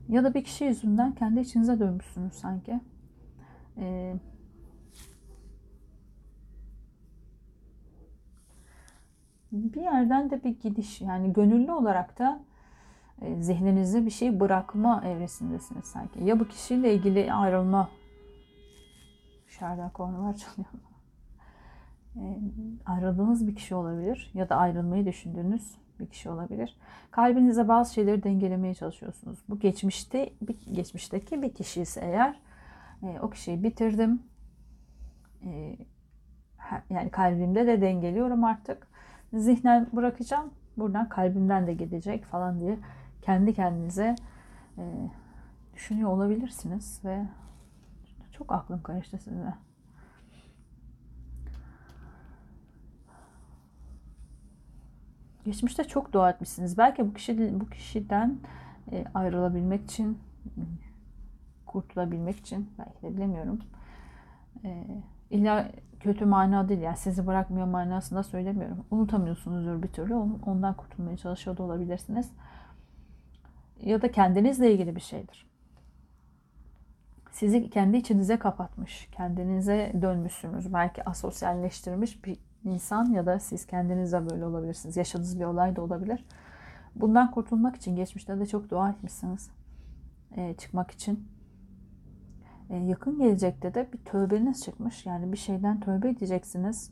Ya 0.09 0.25
da 0.25 0.35
bir 0.35 0.45
kişi 0.45 0.64
yüzünden 0.64 1.12
kendi 1.12 1.41
içinize 1.41 1.81
dönmüşsünüz 1.81 2.33
sanki. 2.33 2.81
Ee, 3.79 4.14
bir 9.53 9.83
yerden 9.83 10.31
de 10.31 10.45
bir 10.45 10.61
gidiş 10.61 11.01
yani 11.01 11.33
gönüllü 11.33 11.73
olarak 11.73 12.19
da 12.19 12.41
e, 13.23 13.43
zihninizde 13.43 14.07
bir 14.07 14.11
şey 14.11 14.41
bırakma 14.41 15.03
evresindesiniz 15.07 15.85
sanki. 15.85 16.25
Ya 16.25 16.41
bu 16.41 16.49
kişiyle 16.49 16.95
ilgili 16.95 17.33
ayrılma 17.33 17.91
dışarıda 19.47 19.91
kornalar 19.95 20.37
çalıyor. 20.37 20.69
E, 22.17 22.23
ayrıldığınız 22.87 23.47
bir 23.47 23.55
kişi 23.55 23.75
olabilir 23.75 24.31
ya 24.35 24.49
da 24.49 24.57
ayrılmayı 24.57 25.07
düşündüğünüz 25.07 25.75
bir 26.01 26.07
kişi 26.07 26.31
olabilir. 26.31 26.77
Kalbinize 27.11 27.69
bazı 27.69 27.95
şeyleri 27.95 28.23
dengelemeye 28.23 28.75
çalışıyorsunuz. 28.75 29.38
Bu 29.49 29.59
geçmişte 29.59 30.33
bir, 30.43 30.57
geçmişteki 30.73 31.43
bir 31.43 31.55
kişi 31.55 31.81
ise 31.81 32.01
eğer 32.01 32.41
e, 33.03 33.21
o 33.21 33.31
kişiyi 33.31 33.63
bitirdim. 33.63 34.23
E, 35.45 35.77
yani 36.91 37.11
kalbimde 37.11 37.67
de 37.67 37.81
dengeliyorum 37.81 38.45
artık. 38.45 38.89
Zihnen 39.33 39.89
bırakacağım. 39.93 40.51
Buradan 40.77 41.09
kalbimden 41.09 41.67
de 41.67 41.75
gidecek 41.75 42.25
falan 42.25 42.61
diye 42.61 42.79
kendi 43.23 43.55
kendinize 43.55 44.15
e, 44.79 44.83
düşünüyor 45.75 46.11
olabilirsiniz 46.11 47.01
ve 47.05 47.27
çok 48.33 48.53
aklım 48.53 48.83
karıştı 48.83 49.19
sizinle. 49.19 49.55
Geçmişte 55.45 55.85
çok 55.85 56.13
dua 56.13 56.31
etmişsiniz. 56.31 56.79
Belki 56.79 57.07
bu 57.07 57.15
kişi 57.15 57.61
bu 57.61 57.67
kişiden 57.67 58.39
e, 58.93 59.05
ayrılabilmek 59.15 59.85
için, 59.85 60.19
kurtulabilmek 61.81 62.37
için 62.37 62.71
belki 62.79 63.03
de 63.03 63.17
bilemiyorum. 63.17 63.59
E, 64.64 64.85
illa 65.31 65.71
kötü 66.01 66.25
mana 66.25 66.69
değil 66.69 66.81
yani 66.81 66.97
sizi 66.97 67.27
bırakmıyor 67.27 67.67
manasında 67.67 68.23
söylemiyorum. 68.23 68.85
Unutamıyorsunuzdur 68.91 69.83
bir 69.83 69.88
türlü. 69.88 70.14
Ondan 70.47 70.75
kurtulmaya 70.75 71.17
çalışıyor 71.17 71.57
da 71.57 71.62
olabilirsiniz. 71.62 72.31
Ya 73.81 74.03
da 74.03 74.11
kendinizle 74.12 74.73
ilgili 74.73 74.97
bir 74.97 75.01
şeydir. 75.01 75.49
Sizi 77.31 77.71
kendi 77.71 77.97
içinize 77.97 78.38
kapatmış, 78.38 79.09
kendinize 79.12 79.93
dönmüşsünüz. 80.03 80.75
Belki 80.75 81.05
asosyalleştirmiş 81.05 82.25
bir 82.25 82.38
insan 82.64 83.05
ya 83.05 83.27
da 83.27 83.38
siz 83.38 83.67
kendiniz 83.67 84.12
de 84.12 84.31
böyle 84.31 84.47
olabilirsiniz. 84.47 84.97
Yaşadığınız 84.97 85.41
bir 85.41 85.45
olay 85.45 85.77
da 85.77 85.83
olabilir. 85.83 86.25
Bundan 86.95 87.31
kurtulmak 87.31 87.77
için 87.77 87.97
geçmişte 87.97 88.41
de 88.41 88.47
çok 88.47 88.71
dua 88.71 88.91
etmişsiniz. 88.91 89.51
E, 90.37 90.55
çıkmak 90.55 90.91
için. 90.91 91.29
E, 92.70 92.76
yakın 92.76 93.18
gelecekte 93.18 93.74
de 93.74 93.88
bir 93.92 93.98
tövbeniz 93.98 94.64
çıkmış. 94.64 95.07
Yani 95.07 95.33
bir 95.33 95.37
şeyden 95.37 95.81
tövbe 95.81 96.09
edeceksiniz. 96.09 96.90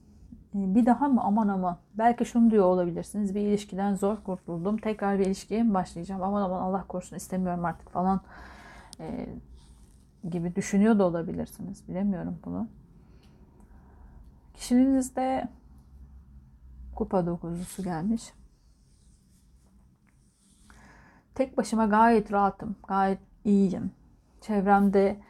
E, 0.54 0.74
bir 0.74 0.86
daha 0.86 1.08
mı 1.08 1.20
aman 1.24 1.48
aman. 1.48 1.78
Belki 1.94 2.24
şunu 2.24 2.50
diyor 2.50 2.64
olabilirsiniz. 2.64 3.34
Bir 3.34 3.40
ilişkiden 3.40 3.94
zor 3.94 4.16
kurtuldum. 4.16 4.76
Tekrar 4.76 5.18
bir 5.18 5.26
ilişkiye 5.26 5.62
mi 5.62 5.74
başlayacağım? 5.74 6.22
Aman 6.22 6.42
aman 6.42 6.60
Allah 6.60 6.84
korusun 6.88 7.16
istemiyorum 7.16 7.64
artık 7.64 7.90
falan. 7.90 8.20
E, 9.00 9.28
gibi 10.30 10.56
düşünüyor 10.56 10.98
da 10.98 11.04
olabilirsiniz. 11.04 11.88
Bilemiyorum 11.88 12.38
bunu. 12.44 12.68
Kişiliğinizde 14.54 15.48
kupa 16.94 17.26
dokuzusu 17.26 17.82
gelmiş. 17.82 18.32
Tek 21.34 21.56
başıma 21.56 21.86
gayet 21.86 22.32
rahatım, 22.32 22.76
gayet 22.88 23.18
iyiyim. 23.44 23.90
Çevremde 24.40 25.20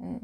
e, 0.00 0.20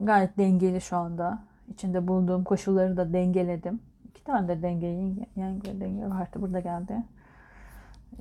gayet 0.00 0.38
dengeli 0.38 0.80
şu 0.80 0.96
anda. 0.96 1.38
İçinde 1.68 2.08
bulunduğum 2.08 2.44
koşulları 2.44 2.96
da 2.96 3.12
dengeledim. 3.12 3.80
İki 4.08 4.24
tane 4.24 4.48
de 4.48 4.62
dengeli, 4.62 5.26
yani 5.36 5.80
denge 5.80 6.10
vardı 6.10 6.38
burada 6.40 6.60
geldi. 6.60 7.04
E, 8.12 8.18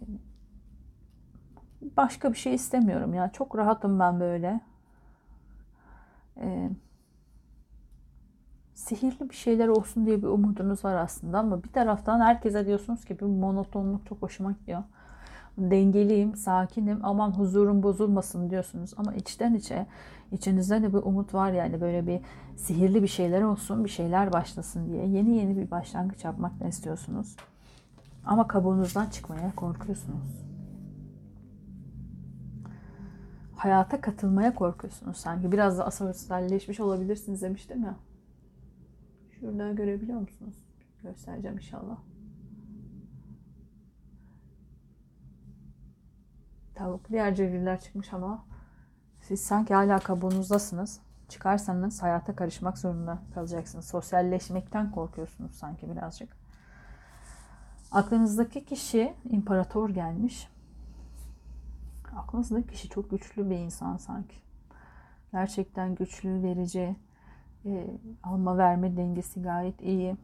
başka 1.97 2.33
bir 2.33 2.37
şey 2.37 2.55
istemiyorum 2.55 3.13
ya. 3.13 3.31
Çok 3.31 3.57
rahatım 3.57 3.99
ben 3.99 4.19
böyle. 4.19 4.61
Eee 6.37 6.69
sihirli 8.73 9.29
bir 9.29 9.35
şeyler 9.35 9.67
olsun 9.67 10.05
diye 10.05 10.17
bir 10.17 10.27
umudunuz 10.27 10.85
var 10.85 10.95
aslında 10.95 11.39
ama 11.39 11.63
bir 11.63 11.69
taraftan 11.69 12.19
herkese 12.19 12.65
diyorsunuz 12.65 13.05
ki 13.05 13.19
bir 13.19 13.25
monotonluk 13.25 14.05
çok 14.05 14.21
hoşuma 14.21 14.51
gidiyor. 14.51 14.83
Dengeliyim, 15.57 16.35
sakinim, 16.35 16.99
aman 17.03 17.31
huzurum 17.31 17.83
bozulmasın 17.83 18.49
diyorsunuz 18.49 18.93
ama 18.97 19.13
içten 19.13 19.53
içe 19.53 19.85
içinizde 20.31 20.81
de 20.81 20.93
bir 20.93 20.97
umut 20.97 21.33
var 21.33 21.51
yani 21.51 21.81
böyle 21.81 22.07
bir 22.07 22.19
sihirli 22.55 23.03
bir 23.03 23.07
şeyler 23.07 23.41
olsun, 23.41 23.85
bir 23.85 23.89
şeyler 23.89 24.33
başlasın 24.33 24.89
diye 24.89 25.07
yeni 25.07 25.37
yeni 25.37 25.57
bir 25.57 25.71
başlangıç 25.71 26.23
yapmak 26.23 26.59
da 26.59 26.67
istiyorsunuz. 26.67 27.35
Ama 28.25 28.47
kabuğunuzdan 28.47 29.05
çıkmaya 29.05 29.55
korkuyorsunuz. 29.55 30.47
Hayata 33.55 34.01
katılmaya 34.01 34.55
korkuyorsunuz 34.55 35.17
sanki. 35.17 35.51
Biraz 35.51 35.77
da 35.77 35.85
asosyalleşmiş 35.85 36.79
olabilirsiniz 36.79 37.41
demiştim 37.41 37.83
ya. 37.83 37.95
Şurada 39.39 39.71
görebiliyor 39.71 40.19
musunuz? 40.19 40.55
Göstereceğim 41.03 41.57
inşallah. 41.57 41.97
Tavuk 46.77 47.09
diğer 47.09 47.35
cevherler 47.35 47.79
çıkmış 47.79 48.13
ama 48.13 48.45
siz 49.21 49.41
sanki 49.41 49.73
hala 49.73 49.99
kabuğunuzdasınız. 49.99 50.99
Çıkarsanız 51.29 52.03
hayata 52.03 52.35
karışmak 52.35 52.77
zorunda 52.77 53.19
kalacaksınız. 53.33 53.85
Sosyalleşmekten 53.85 54.91
korkuyorsunuz 54.91 55.51
sanki 55.51 55.91
birazcık. 55.91 56.37
Aklınızdaki 57.91 58.65
kişi 58.65 59.13
imparator 59.29 59.89
gelmiş. 59.89 60.47
Aklınızdaki 62.17 62.67
kişi 62.67 62.89
çok 62.89 63.09
güçlü 63.09 63.49
bir 63.49 63.57
insan 63.57 63.97
sanki. 63.97 64.35
Gerçekten 65.31 65.95
güçlü, 65.95 66.43
verici, 66.43 66.95
e, 67.65 67.87
alma 68.23 68.57
verme 68.57 68.97
dengesi 68.97 69.41
gayet 69.41 69.81
iyi. 69.81 70.17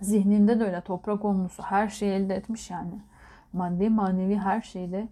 Zihninde 0.00 0.60
de 0.60 0.64
öyle 0.64 0.80
toprak 0.80 1.24
olmuşu 1.24 1.62
her 1.62 1.88
şeyi 1.88 2.12
elde 2.12 2.34
etmiş 2.34 2.70
yani. 2.70 3.02
Maddi 3.52 3.90
manevi 3.90 4.36
her 4.36 4.60
şeyde 4.60 5.08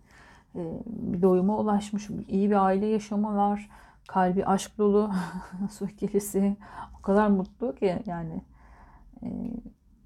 e, 0.55 0.83
bir 0.87 1.23
doyuma 1.23 1.59
ulaşmış. 1.59 2.11
iyi 2.29 2.51
bir 2.51 2.65
aile 2.65 2.87
yaşamı 2.87 3.37
var. 3.37 3.71
Kalbi 4.09 4.47
aşk 4.47 4.79
dolu. 4.79 5.11
Su 5.71 5.87
ikilisi. 5.87 6.57
O 6.99 7.03
kadar 7.03 7.29
mutlu 7.29 7.75
ki 7.75 8.03
yani. 8.07 8.43
E, 9.23 9.29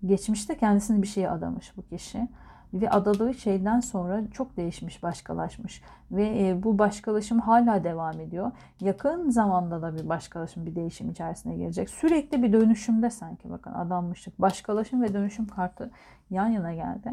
geçmişte 0.07 0.57
kendisini 0.59 1.03
bir 1.03 1.07
şeye 1.07 1.31
adamış 1.31 1.77
bu 1.77 1.83
kişi 1.83 2.29
ve 2.75 2.91
adadığı 2.91 3.35
şeyden 3.35 3.81
sonra 3.81 4.23
çok 4.31 4.57
değişmiş, 4.57 5.03
başkalaşmış 5.03 5.83
ve 6.13 6.49
e, 6.49 6.63
bu 6.63 6.79
başkalaşım 6.79 7.41
hala 7.41 7.85
devam 7.85 8.21
ediyor. 8.21 8.53
Yakın 8.81 9.31
zamanda 9.31 9.83
da 9.83 9.97
bir 9.97 10.09
başkalaşım, 10.09 10.67
bir 10.67 10.75
değişim 10.75 11.11
içerisine 11.11 11.57
girecek. 11.57 11.91
Sürekli 11.91 12.43
bir 12.43 12.53
dönüşümde 12.53 13.11
sanki 13.11 13.51
bakın 13.51 13.73
adanmışlık. 13.73 14.41
Başkalaşım 14.41 15.03
ve 15.03 15.15
dönüşüm 15.15 15.47
kartı 15.47 15.91
yan 16.31 16.49
yana 16.49 16.75
geldi. 16.75 17.11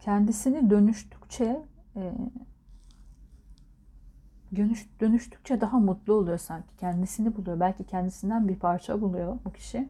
Kendisini 0.00 0.70
dönüştükçe 0.70 1.62
e, 1.96 2.12
dönüş, 4.56 4.88
dönüştükçe 5.00 5.60
daha 5.60 5.78
mutlu 5.78 6.14
oluyor 6.14 6.38
sanki. 6.38 6.76
Kendisini 6.76 7.36
buluyor. 7.36 7.60
Belki 7.60 7.84
kendisinden 7.84 8.48
bir 8.48 8.56
parça 8.56 9.00
buluyor 9.00 9.38
bu 9.44 9.52
kişi. 9.52 9.88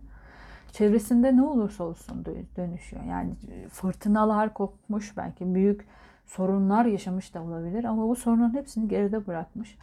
çevresinde 0.72 1.36
ne 1.36 1.42
olursa 1.42 1.84
olsun 1.84 2.24
dönüşüyor. 2.56 3.04
Yani 3.04 3.34
fırtınalar 3.70 4.54
kopmuş 4.54 5.16
belki 5.16 5.54
büyük 5.54 5.86
sorunlar 6.28 6.84
yaşamış 6.84 7.34
da 7.34 7.42
olabilir 7.42 7.84
ama 7.84 8.08
bu 8.08 8.16
sorunların 8.16 8.54
hepsini 8.54 8.88
geride 8.88 9.26
bırakmış. 9.26 9.78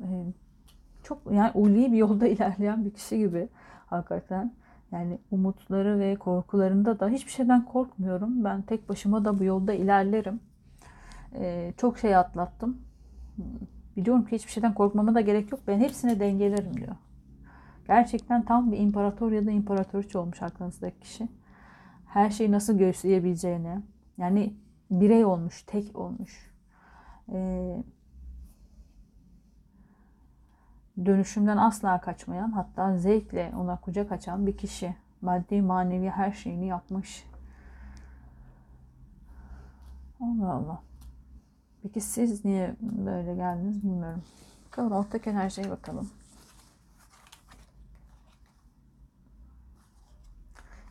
Ee, 0.00 0.04
çok 1.02 1.18
yani 1.32 1.50
ulvi 1.54 1.92
bir 1.92 1.96
yolda 1.96 2.26
ilerleyen 2.28 2.84
bir 2.84 2.90
kişi 2.90 3.18
gibi 3.18 3.48
hakikaten. 3.86 4.52
Yani 4.92 5.18
umutları 5.30 5.98
ve 5.98 6.16
korkularında 6.16 7.00
da 7.00 7.08
hiçbir 7.08 7.30
şeyden 7.30 7.64
korkmuyorum. 7.64 8.44
Ben 8.44 8.62
tek 8.62 8.88
başıma 8.88 9.24
da 9.24 9.38
bu 9.38 9.44
yolda 9.44 9.72
ilerlerim. 9.72 10.40
Ee, 11.34 11.72
çok 11.76 11.98
şey 11.98 12.16
atlattım. 12.16 12.78
Biliyorum 13.96 14.24
ki 14.24 14.36
hiçbir 14.36 14.52
şeyden 14.52 14.74
korkmama 14.74 15.14
da 15.14 15.20
gerek 15.20 15.52
yok. 15.52 15.60
Ben 15.66 15.78
hepsine 15.78 16.20
dengelerim 16.20 16.76
diyor. 16.76 16.96
Gerçekten 17.86 18.42
tam 18.42 18.72
bir 18.72 18.78
imparator 18.78 19.32
ya 19.32 19.46
da 19.46 19.50
imparatoriçe 19.50 20.18
olmuş 20.18 20.42
aklınızdaki 20.42 21.00
kişi. 21.00 21.28
Her 22.06 22.30
şeyi 22.30 22.52
nasıl 22.52 22.78
göğüsleyebileceğini. 22.78 23.82
Yani 24.18 24.54
birey 24.90 25.24
olmuş, 25.24 25.62
tek 25.62 25.96
olmuş. 25.96 26.50
Ee, 27.32 27.82
dönüşümden 31.04 31.56
asla 31.56 32.00
kaçmayan 32.00 32.50
hatta 32.50 32.98
zevkle 32.98 33.52
ona 33.56 33.80
kucak 33.80 34.12
açan 34.12 34.46
bir 34.46 34.56
kişi. 34.56 34.96
Maddi 35.22 35.62
manevi 35.62 36.10
her 36.10 36.32
şeyini 36.32 36.66
yapmış. 36.66 37.26
Allah 40.20 40.52
Allah. 40.52 40.82
Peki 41.82 42.00
siz 42.00 42.44
niye 42.44 42.76
böyle 42.80 43.34
geldiniz 43.34 43.82
bilmiyorum. 43.82 44.22
Bakalım 44.66 44.92
ortak 44.92 45.26
enerjiye 45.26 45.70
bakalım. 45.70 46.10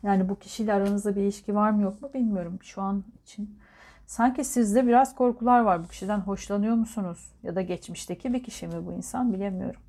Yani 0.02 0.28
bu 0.28 0.38
kişiyle 0.38 0.72
aranızda 0.72 1.16
bir 1.16 1.22
ilişki 1.22 1.54
var 1.54 1.70
mı 1.70 1.82
yok 1.82 2.02
mu 2.02 2.10
bilmiyorum 2.14 2.58
şu 2.62 2.82
an 2.82 3.04
için. 3.22 3.58
Sanki 4.06 4.44
sizde 4.44 4.86
biraz 4.86 5.14
korkular 5.14 5.60
var. 5.60 5.84
Bu 5.84 5.88
kişiden 5.88 6.18
hoşlanıyor 6.18 6.74
musunuz? 6.74 7.32
Ya 7.42 7.56
da 7.56 7.62
geçmişteki 7.62 8.32
bir 8.32 8.42
kişi 8.42 8.66
mi 8.66 8.86
bu 8.86 8.92
insan 8.92 9.32
bilemiyorum. 9.32 9.80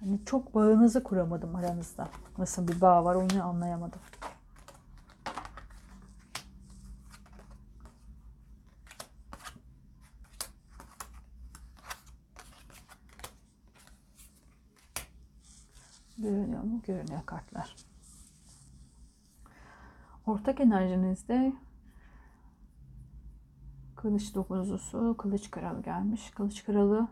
Hani 0.00 0.24
çok 0.26 0.54
bağınızı 0.54 1.02
kuramadım 1.02 1.56
aranızda. 1.56 2.08
Nasıl 2.38 2.68
bir 2.68 2.80
bağ 2.80 3.04
var 3.04 3.14
onu 3.14 3.44
anlayamadım. 3.44 4.00
Görünüyor 16.86 17.26
kartlar. 17.26 17.76
Ortak 20.26 20.60
enerjinizde 20.60 21.52
kılıç 23.96 24.34
dokuzlusu, 24.34 25.14
kılıç 25.18 25.50
kralı 25.50 25.82
gelmiş. 25.82 26.30
Kılıç 26.30 26.64
kralı 26.64 27.08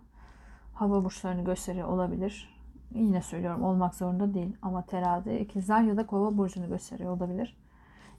hava 0.75 1.05
burçlarını 1.05 1.45
gösteriyor 1.45 1.89
olabilir. 1.89 2.59
Yine 2.95 3.23
söylüyorum 3.23 3.63
olmak 3.63 3.95
zorunda 3.95 4.35
değil 4.35 4.57
ama 4.63 4.87
terazi 4.87 5.39
ikizler 5.39 5.83
ya 5.83 5.97
da 5.97 6.07
kova 6.07 6.39
burcunu 6.39 6.69
gösteriyor 6.69 7.17
olabilir. 7.17 7.57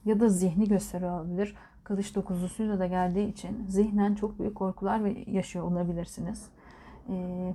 Ya 0.04 0.20
da 0.20 0.28
zihni 0.28 0.68
gösteriyor 0.68 1.20
olabilir. 1.20 1.56
Kılıç 1.84 2.14
dokuzlusuyla 2.14 2.78
da 2.78 2.86
geldiği 2.86 3.28
için 3.28 3.66
zihnen 3.68 4.14
çok 4.14 4.38
büyük 4.38 4.54
korkular 4.54 5.00
yaşıyor 5.26 5.64
olabilirsiniz. 5.64 6.48
Ee, 7.08 7.54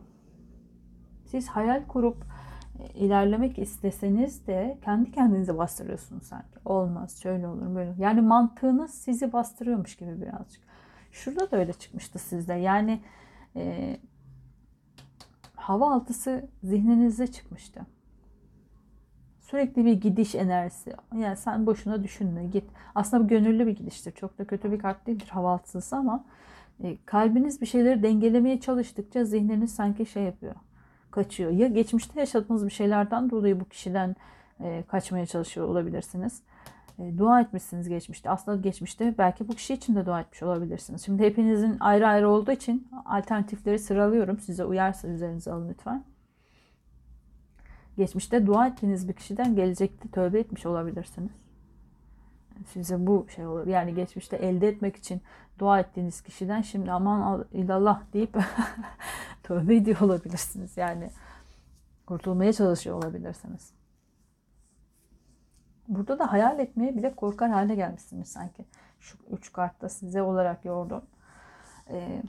siz 1.25 1.47
hayal 1.47 1.87
kurup 1.87 2.25
ilerlemek 2.95 3.59
isteseniz 3.59 4.47
de 4.47 4.77
kendi 4.85 5.11
kendinizi 5.11 5.57
bastırıyorsunuz 5.57 6.23
sanki. 6.23 6.59
Olmaz, 6.65 7.21
şöyle 7.21 7.47
olur, 7.47 7.75
böyle. 7.75 7.95
Yani 7.97 8.21
mantığınız 8.21 8.93
sizi 8.93 9.33
bastırıyormuş 9.33 9.95
gibi 9.95 10.21
birazcık. 10.21 10.63
Şurada 11.11 11.51
da 11.51 11.57
öyle 11.57 11.73
çıkmıştı 11.73 12.19
sizde. 12.19 12.53
Yani 12.53 13.01
e, 13.55 13.97
hava 15.55 15.93
altısı 15.93 16.47
zihninizde 16.63 17.27
çıkmıştı. 17.27 17.81
Sürekli 19.39 19.85
bir 19.85 19.93
gidiş 19.93 20.35
enerjisi. 20.35 20.93
Yani 21.15 21.37
sen 21.37 21.65
boşuna 21.65 22.03
düşünme, 22.03 22.45
git. 22.45 22.65
Aslında 22.95 23.23
bu 23.23 23.27
gönüllü 23.27 23.67
bir 23.67 23.75
gidiştir. 23.75 24.11
Çok 24.11 24.37
da 24.37 24.47
kötü 24.47 24.71
bir 24.71 24.79
kart 24.79 25.07
değildir 25.07 25.29
hava 25.29 25.53
altısı 25.53 25.95
ama 25.95 26.25
e, 26.83 26.97
kalbiniz 27.05 27.61
bir 27.61 27.65
şeyleri 27.65 28.03
dengelemeye 28.03 28.59
çalıştıkça 28.59 29.25
zihniniz 29.25 29.75
sanki 29.75 30.05
şey 30.05 30.23
yapıyor 30.23 30.55
kaçıyor. 31.15 31.51
Ya 31.51 31.67
geçmişte 31.67 32.19
yaşadığınız 32.19 32.65
bir 32.65 32.71
şeylerden 32.71 33.29
dolayı 33.29 33.59
bu 33.59 33.65
kişiden 33.69 34.15
e, 34.59 34.83
kaçmaya 34.87 35.25
çalışıyor 35.25 35.67
olabilirsiniz. 35.67 36.41
E, 36.99 37.17
dua 37.17 37.41
etmişsiniz 37.41 37.89
geçmişte. 37.89 38.29
Aslında 38.29 38.61
geçmişte 38.61 39.15
belki 39.17 39.47
bu 39.47 39.53
kişi 39.53 39.73
için 39.73 39.95
de 39.95 40.05
dua 40.05 40.21
etmiş 40.21 40.43
olabilirsiniz. 40.43 41.05
Şimdi 41.05 41.23
hepinizin 41.23 41.77
ayrı 41.79 42.07
ayrı 42.07 42.29
olduğu 42.29 42.51
için 42.51 42.87
alternatifleri 43.05 43.79
sıralıyorum. 43.79 44.39
Size 44.39 44.65
uyarsa 44.65 45.07
üzerinize 45.07 45.51
alın 45.51 45.69
lütfen. 45.69 46.03
Geçmişte 47.97 48.45
dua 48.45 48.67
ettiğiniz 48.67 49.07
bir 49.07 49.13
kişiden 49.13 49.55
gelecekte 49.55 50.09
tövbe 50.09 50.39
etmiş 50.39 50.65
olabilirsiniz. 50.65 51.44
Size 52.67 53.07
bu 53.07 53.27
şey 53.35 53.47
olur. 53.47 53.67
Yani 53.67 53.95
geçmişte 53.95 54.35
elde 54.35 54.67
etmek 54.67 54.95
için 54.95 55.21
dua 55.59 55.79
ettiğiniz 55.79 56.21
kişiden 56.21 56.61
şimdi 56.61 56.91
aman 56.91 57.45
ilallah 57.53 58.01
deyip 58.13 58.37
tövbe 59.43 59.75
ediyor 59.75 59.99
olabilirsiniz. 59.99 60.77
Yani 60.77 61.09
kurtulmaya 62.05 62.53
çalışıyor 62.53 62.95
olabilirsiniz. 62.95 63.73
Burada 65.87 66.19
da 66.19 66.31
hayal 66.31 66.59
etmeye 66.59 66.95
bile 66.95 67.15
korkar 67.15 67.49
hale 67.49 67.75
gelmişsiniz 67.75 68.27
sanki. 68.27 68.65
Şu 68.99 69.17
üç 69.31 69.53
kartta 69.53 69.89
size 69.89 70.21
olarak 70.21 70.65
yordum. 70.65 71.01
Ee, 71.89 72.21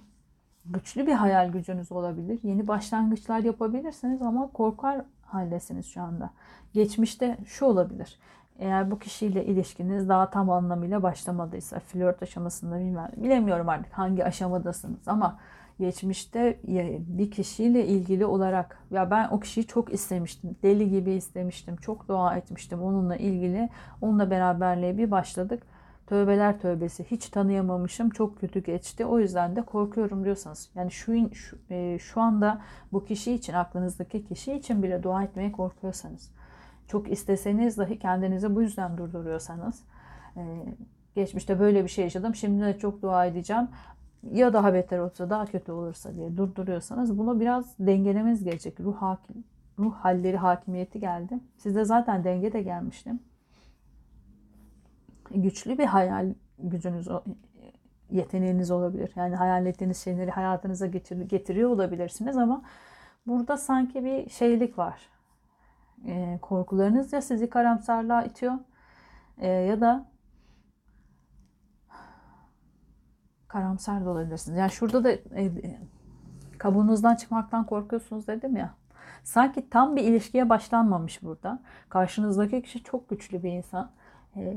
güçlü 0.66 1.06
bir 1.06 1.12
hayal 1.12 1.52
gücünüz 1.52 1.92
olabilir. 1.92 2.40
Yeni 2.42 2.68
başlangıçlar 2.68 3.38
yapabilirsiniz 3.38 4.22
ama 4.22 4.50
korkar 4.52 5.04
haldesiniz 5.22 5.86
şu 5.86 6.02
anda. 6.02 6.30
Geçmişte 6.72 7.38
şu 7.46 7.64
olabilir. 7.64 8.18
Eğer 8.58 8.90
bu 8.90 8.98
kişiyle 8.98 9.44
ilişkiniz 9.44 10.08
daha 10.08 10.30
tam 10.30 10.50
anlamıyla 10.50 11.02
başlamadıysa, 11.02 11.80
flört 11.80 12.22
aşamasında 12.22 12.78
bilmem, 12.78 13.10
bilemiyorum 13.16 13.68
artık 13.68 13.92
hangi 13.92 14.24
aşamadasınız 14.24 15.08
ama 15.08 15.38
geçmişte 15.78 16.60
bir 16.98 17.30
kişiyle 17.30 17.86
ilgili 17.86 18.26
olarak 18.26 18.78
ya 18.90 19.10
ben 19.10 19.28
o 19.28 19.40
kişiyi 19.40 19.66
çok 19.66 19.92
istemiştim. 19.92 20.56
Deli 20.62 20.90
gibi 20.90 21.12
istemiştim. 21.12 21.76
Çok 21.76 22.08
dua 22.08 22.36
etmiştim 22.36 22.82
onunla 22.82 23.16
ilgili. 23.16 23.68
Onunla 24.02 24.30
beraberliğe 24.30 24.98
bir 24.98 25.10
başladık. 25.10 25.62
Tövbeler 26.06 26.60
tövbesi 26.60 27.04
hiç 27.04 27.28
tanıyamamışım. 27.28 28.10
Çok 28.10 28.40
kötü 28.40 28.62
geçti. 28.62 29.04
O 29.04 29.18
yüzden 29.18 29.56
de 29.56 29.62
korkuyorum 29.62 30.24
diyorsanız. 30.24 30.70
Yani 30.74 30.90
şu, 30.90 31.34
şu, 31.34 31.58
e, 31.70 31.98
şu 31.98 32.20
anda 32.20 32.60
bu 32.92 33.04
kişi 33.04 33.32
için 33.32 33.52
aklınızdaki 33.52 34.24
kişi 34.24 34.52
için 34.52 34.82
bile 34.82 35.02
dua 35.02 35.22
etmeye 35.22 35.52
korkuyorsanız. 35.52 36.30
Çok 36.88 37.10
isteseniz 37.10 37.78
dahi 37.78 37.98
kendinizi 37.98 38.54
bu 38.54 38.62
yüzden 38.62 38.98
durduruyorsanız. 38.98 39.82
E, 40.36 40.42
geçmişte 41.14 41.60
böyle 41.60 41.84
bir 41.84 41.88
şey 41.88 42.04
yaşadım. 42.04 42.34
Şimdi 42.34 42.62
de 42.62 42.78
çok 42.78 43.02
dua 43.02 43.26
edeceğim 43.26 43.68
ya 44.32 44.52
daha 44.52 44.74
beter 44.74 44.98
olursa 44.98 45.30
daha 45.30 45.46
kötü 45.46 45.72
olursa 45.72 46.14
diye 46.14 46.36
durduruyorsanız 46.36 47.18
bunu 47.18 47.40
biraz 47.40 47.78
dengelemeniz 47.78 48.44
gerekecek. 48.44 48.80
Ruh 48.80 48.96
hakim, 48.96 49.44
ruh 49.78 49.94
halleri 49.94 50.36
hakimiyeti 50.36 51.00
geldi. 51.00 51.38
Sizde 51.58 51.84
zaten 51.84 52.24
denge 52.24 52.52
de 52.52 52.62
gelmişti. 52.62 53.12
Güçlü 55.30 55.78
bir 55.78 55.84
hayal 55.84 56.34
gücünüz, 56.58 57.08
yeteneğiniz 58.10 58.70
olabilir. 58.70 59.12
Yani 59.16 59.36
hayal 59.36 59.66
ettiğiniz 59.66 59.98
şeyleri 59.98 60.30
hayatınıza 60.30 60.86
getir, 60.86 61.20
getiriyor 61.20 61.70
olabilirsiniz 61.70 62.36
ama 62.36 62.62
burada 63.26 63.56
sanki 63.56 64.04
bir 64.04 64.30
şeylik 64.30 64.78
var. 64.78 65.00
E, 66.04 66.38
korkularınız 66.42 67.12
ya 67.12 67.22
sizi 67.22 67.50
karamsarlığa 67.50 68.24
itiyor 68.24 68.54
e, 69.38 69.48
ya 69.48 69.80
da 69.80 70.06
karamsar 73.48 74.04
da 74.04 74.10
olabilirsiniz. 74.10 74.58
Yani 74.58 74.70
şurada 74.70 75.04
da 75.04 75.10
e, 75.10 75.52
kabuğunuzdan 76.58 77.14
çıkmaktan 77.14 77.66
korkuyorsunuz 77.66 78.26
dedim 78.26 78.56
ya. 78.56 78.74
Sanki 79.24 79.70
tam 79.70 79.96
bir 79.96 80.02
ilişkiye 80.02 80.48
başlanmamış 80.48 81.22
burada. 81.22 81.62
Karşınızdaki 81.88 82.62
kişi 82.62 82.82
çok 82.82 83.08
güçlü 83.08 83.42
bir 83.42 83.52
insan. 83.52 83.90
E, 84.36 84.52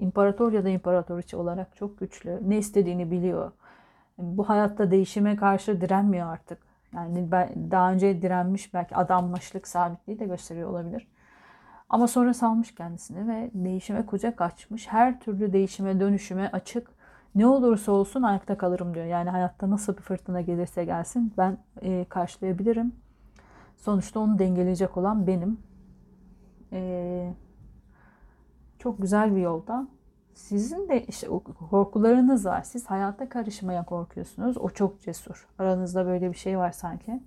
imparator 0.00 0.52
ya 0.52 0.64
da 0.64 0.68
imparatoriçe 0.68 1.36
olarak 1.36 1.76
çok 1.76 1.98
güçlü. 1.98 2.40
Ne 2.50 2.58
istediğini 2.58 3.10
biliyor. 3.10 3.52
Bu 4.18 4.48
hayatta 4.48 4.90
değişime 4.90 5.36
karşı 5.36 5.80
direnmiyor 5.80 6.32
artık. 6.32 6.73
Yani 6.94 7.30
daha 7.70 7.92
önce 7.92 8.22
direnmiş 8.22 8.74
belki 8.74 8.96
adanmışlık 8.96 9.68
sabitliği 9.68 10.18
de 10.18 10.26
gösteriyor 10.26 10.70
olabilir. 10.70 11.08
Ama 11.88 12.08
sonra 12.08 12.34
salmış 12.34 12.74
kendisini 12.74 13.28
ve 13.28 13.50
değişime 13.54 14.06
kucak 14.06 14.40
açmış. 14.40 14.88
Her 14.88 15.20
türlü 15.20 15.52
değişime, 15.52 16.00
dönüşüme 16.00 16.50
açık 16.52 16.90
ne 17.34 17.46
olursa 17.46 17.92
olsun 17.92 18.22
ayakta 18.22 18.58
kalırım 18.58 18.94
diyor. 18.94 19.06
Yani 19.06 19.30
hayatta 19.30 19.70
nasıl 19.70 19.96
bir 19.96 20.02
fırtına 20.02 20.40
gelirse 20.40 20.84
gelsin 20.84 21.32
ben 21.38 21.58
e, 21.82 22.04
karşılayabilirim. 22.08 22.92
Sonuçta 23.76 24.20
onu 24.20 24.38
dengeleyecek 24.38 24.96
olan 24.96 25.26
benim. 25.26 25.58
E, 26.72 27.32
çok 28.78 29.02
güzel 29.02 29.36
bir 29.36 29.40
yolda. 29.40 29.86
Sizin 30.34 30.88
de 30.88 31.04
işte 31.04 31.28
korkularınız 31.70 32.46
var. 32.46 32.62
Siz 32.62 32.86
hayata 32.86 33.28
karışmaya 33.28 33.84
korkuyorsunuz. 33.84 34.58
O 34.58 34.70
çok 34.70 35.00
cesur. 35.00 35.48
Aranızda 35.58 36.06
böyle 36.06 36.30
bir 36.32 36.36
şey 36.36 36.58
var 36.58 36.72
sanki. 36.72 37.22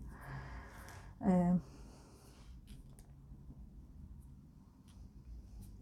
Ee, 1.26 1.54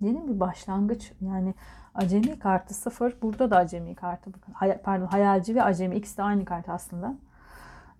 yeni 0.01 0.27
bir 0.27 0.39
başlangıç. 0.39 1.13
Yani 1.21 1.53
acemi 1.95 2.39
kartı 2.39 2.73
sıfır. 2.73 3.21
Burada 3.21 3.51
da 3.51 3.57
acemi 3.57 3.95
kartı. 3.95 4.31
Hay, 4.53 4.81
pardon 4.81 5.05
hayalci 5.05 5.55
ve 5.55 5.63
acemi 5.63 5.95
ikisi 5.95 6.17
de 6.17 6.23
aynı 6.23 6.45
kart 6.45 6.69
aslında. 6.69 7.15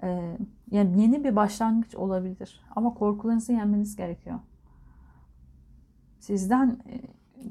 Ee, 0.03 0.37
yani 0.71 1.01
yeni 1.01 1.23
bir 1.23 1.35
başlangıç 1.35 1.95
olabilir. 1.95 2.63
Ama 2.75 2.93
korkularınızı 2.93 3.53
yenmeniz 3.53 3.95
gerekiyor. 3.95 4.39
Sizden 6.19 6.79
e, 6.89 7.01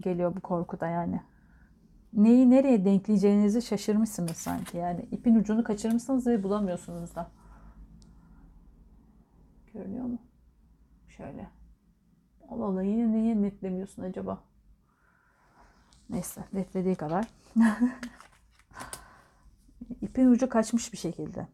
geliyor 0.01 0.37
bu 0.37 0.41
korku 0.41 0.81
da 0.81 0.87
yani 0.87 1.21
neyi 2.17 2.51
nereye 2.51 2.85
denkleyeceğinizi 2.85 3.63
şaşırmışsınız 3.63 4.37
sanki. 4.37 4.77
Yani 4.77 5.09
ipin 5.11 5.35
ucunu 5.35 5.65
kaçırmışsınız 5.65 6.27
ve 6.27 6.43
bulamıyorsunuz 6.43 7.15
da. 7.15 7.31
Görünüyor 9.73 10.05
mu? 10.05 10.19
Şöyle. 11.09 11.51
Allah 12.49 12.65
Allah 12.65 12.83
yine 12.83 13.13
niye 13.13 13.43
netlemiyorsun 13.43 14.03
acaba? 14.03 14.43
Neyse 16.11 16.45
netlediği 16.53 16.95
kadar. 16.95 17.27
İpin 20.01 20.27
ucu 20.27 20.49
kaçmış 20.49 20.93
bir 20.93 20.99
şekilde. 20.99 21.49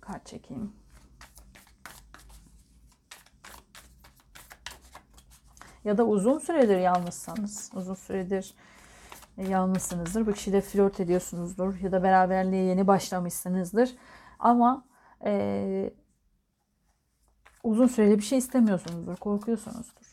Kart 0.00 0.26
çekeyim. 0.26 0.81
Ya 5.84 5.98
da 5.98 6.04
uzun 6.04 6.38
süredir 6.38 6.78
yalnızsanız, 6.78 7.70
uzun 7.74 7.94
süredir 7.94 8.54
yalnızsınızdır. 9.36 10.26
Bu 10.26 10.32
kişiyle 10.32 10.60
flört 10.60 11.00
ediyorsunuzdur 11.00 11.80
ya 11.80 11.92
da 11.92 12.02
beraberliğe 12.02 12.64
yeni 12.64 12.86
başlamışsınızdır. 12.86 13.94
Ama 14.38 14.84
e, 15.24 15.94
uzun 17.62 17.86
süreli 17.86 18.18
bir 18.18 18.22
şey 18.22 18.38
istemiyorsunuzdur, 18.38 19.16
korkuyorsunuzdur. 19.16 20.12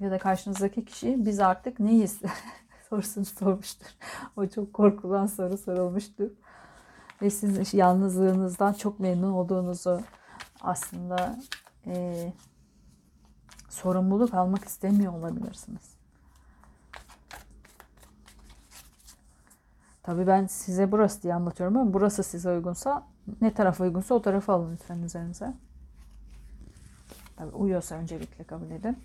Ya 0.00 0.10
da 0.10 0.18
karşınızdaki 0.18 0.84
kişi 0.84 1.26
biz 1.26 1.40
artık 1.40 1.80
neyiz 1.80 2.20
sorusunu 2.88 3.24
sormuştur. 3.24 3.86
O 4.36 4.46
çok 4.46 4.72
korkulan 4.72 5.26
soru 5.26 5.58
sorulmuştur. 5.58 6.30
Ve 7.22 7.30
siz 7.30 7.74
yalnızlığınızdan 7.74 8.72
çok 8.72 9.00
memnun 9.00 9.32
olduğunuzu 9.32 10.00
aslında 10.60 11.38
e, 11.86 12.32
sorumluluk 13.74 14.34
almak 14.34 14.64
istemiyor 14.64 15.12
olabilirsiniz. 15.12 15.94
Tabii 20.02 20.26
ben 20.26 20.46
size 20.46 20.92
burası 20.92 21.22
diye 21.22 21.34
anlatıyorum 21.34 21.76
ama 21.76 21.92
burası 21.92 22.22
size 22.22 22.50
uygunsa 22.50 23.06
ne 23.40 23.54
taraf 23.54 23.80
uygunsa 23.80 24.14
o 24.14 24.22
tarafa 24.22 24.54
alın 24.54 24.72
lütfen 24.72 25.02
üzerinize. 25.02 25.54
Tabii 27.36 27.56
uyuyorsa 27.56 27.94
öncelikle 27.94 28.44
kabul 28.44 28.70
edin. 28.70 28.98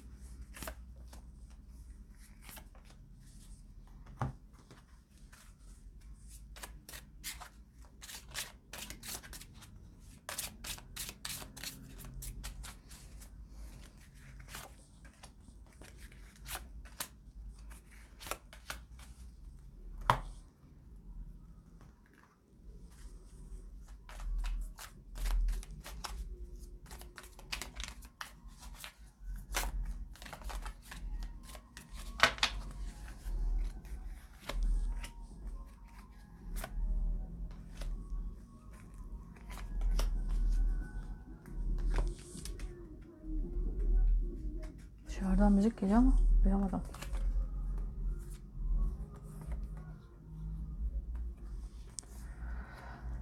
Dışarıdan 45.20 45.52
müzik 45.52 45.69
geliyor 45.80 45.98
ama 45.98 46.14
duyamadım. 46.44 46.82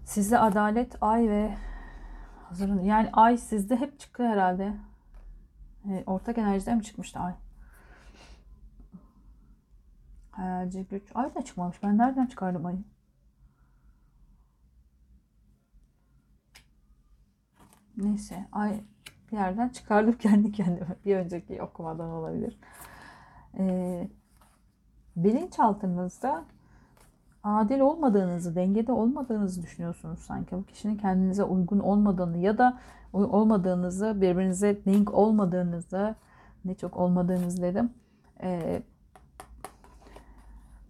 Sizde 0.05 0.39
adalet, 0.39 0.97
ay 1.01 1.29
ve 1.29 1.57
hazırın. 2.49 2.81
Yani 2.83 3.09
ay 3.13 3.37
sizde 3.37 3.75
hep 3.75 3.99
çıkıyor 3.99 4.29
herhalde. 4.29 4.73
E, 5.85 6.03
ortak 6.05 6.37
enerjide 6.37 6.75
mi 6.75 6.83
çıkmıştı 6.83 7.19
ay? 7.19 7.33
Hayalci 10.31 10.83
güç. 10.83 11.03
Ay 11.15 11.35
da 11.35 11.41
çıkmamış. 11.45 11.83
Ben 11.83 11.97
nereden 11.97 12.25
çıkardım 12.25 12.65
ayı? 12.65 12.83
Neyse. 17.97 18.47
Ay 18.51 18.83
bir 19.31 19.37
yerden 19.37 19.69
çıkardım 19.69 20.13
kendi 20.19 20.51
kendime. 20.51 20.95
Bir 21.05 21.15
önceki 21.15 21.61
okumadan 21.61 22.09
olabilir. 22.09 22.59
Ee, 23.57 24.07
bilinçaltınızda 25.15 26.43
adil 27.43 27.79
olmadığınızı, 27.79 28.55
dengede 28.55 28.91
olmadığınızı 28.91 29.61
düşünüyorsunuz 29.61 30.19
sanki. 30.19 30.55
Bu 30.55 30.63
kişinin 30.63 30.97
kendinize 30.97 31.43
uygun 31.43 31.79
olmadığını 31.79 32.37
ya 32.37 32.57
da 32.57 32.79
olmadığınızı, 33.13 34.21
birbirinize 34.21 34.85
denk 34.85 35.13
olmadığınızı, 35.13 36.15
ne 36.65 36.75
çok 36.75 36.97
olmadığınız 36.97 37.61
dedim. 37.61 37.89
Ee, 38.41 38.81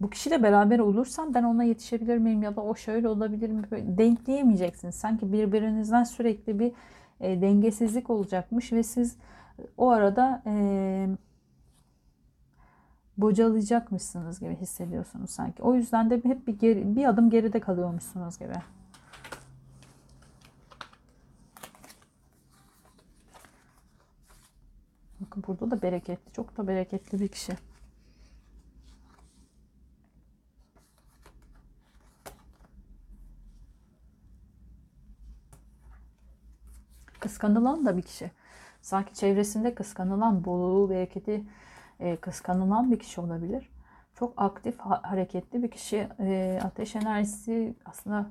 bu 0.00 0.10
kişiyle 0.10 0.42
beraber 0.42 0.78
olursam 0.78 1.34
ben 1.34 1.42
ona 1.42 1.64
yetişebilir 1.64 2.18
miyim 2.18 2.42
ya 2.42 2.56
da 2.56 2.60
o 2.60 2.74
şöyle 2.74 3.08
olabilir 3.08 3.50
mi? 3.50 3.62
Denkleyemeyeceksiniz. 3.70 4.94
Sanki 4.94 5.32
birbirinizden 5.32 6.04
sürekli 6.04 6.58
bir 6.58 6.72
e, 7.20 7.40
dengesizlik 7.40 8.10
olacakmış 8.10 8.72
ve 8.72 8.82
siz 8.82 9.16
o 9.76 9.90
arada 9.90 10.42
e, 10.46 11.08
bocalayacakmışsınız 13.16 14.40
gibi 14.40 14.56
hissediyorsunuz 14.56 15.30
sanki. 15.30 15.62
O 15.62 15.74
yüzden 15.74 16.10
de 16.10 16.24
hep 16.24 16.46
bir, 16.46 16.58
geri, 16.58 16.96
bir 16.96 17.04
adım 17.08 17.30
geride 17.30 17.60
kalıyormuşsunuz 17.60 18.38
gibi. 18.38 18.52
Bakın 25.20 25.44
burada 25.46 25.70
da 25.70 25.82
bereketli, 25.82 26.32
çok 26.32 26.56
da 26.56 26.68
bereketli 26.68 27.20
bir 27.20 27.28
kişi. 27.28 27.52
Kıskanılan 37.28 37.86
da 37.86 37.96
bir 37.96 38.02
kişi. 38.02 38.30
Sanki 38.82 39.14
çevresinde 39.14 39.74
kıskanılan, 39.74 40.44
bolluğu, 40.44 40.90
bereketi 40.90 41.44
e, 42.00 42.16
kıskanılan 42.16 42.90
bir 42.90 42.98
kişi 42.98 43.20
olabilir. 43.20 43.70
Çok 44.14 44.34
aktif, 44.36 44.78
ha- 44.78 45.02
hareketli 45.04 45.62
bir 45.62 45.70
kişi. 45.70 46.08
E, 46.20 46.60
ateş 46.64 46.96
enerjisi 46.96 47.74
aslında 47.84 48.26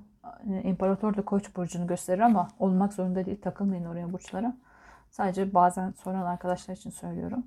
e, 0.50 0.62
imparator 0.62 1.16
da 1.18 1.26
koç 1.26 1.56
burcunu 1.56 1.88
gösterir 1.88 2.20
ama 2.20 2.48
olmak 2.60 2.94
zorunda 2.94 3.26
değil. 3.26 3.42
Takılmayın 3.42 3.86
oraya 3.86 4.14
burçlara. 4.14 4.58
Sadece 5.12 5.54
bazen 5.54 5.92
soran 5.92 6.26
arkadaşlar 6.26 6.76
için 6.76 6.90
söylüyorum. 6.90 7.44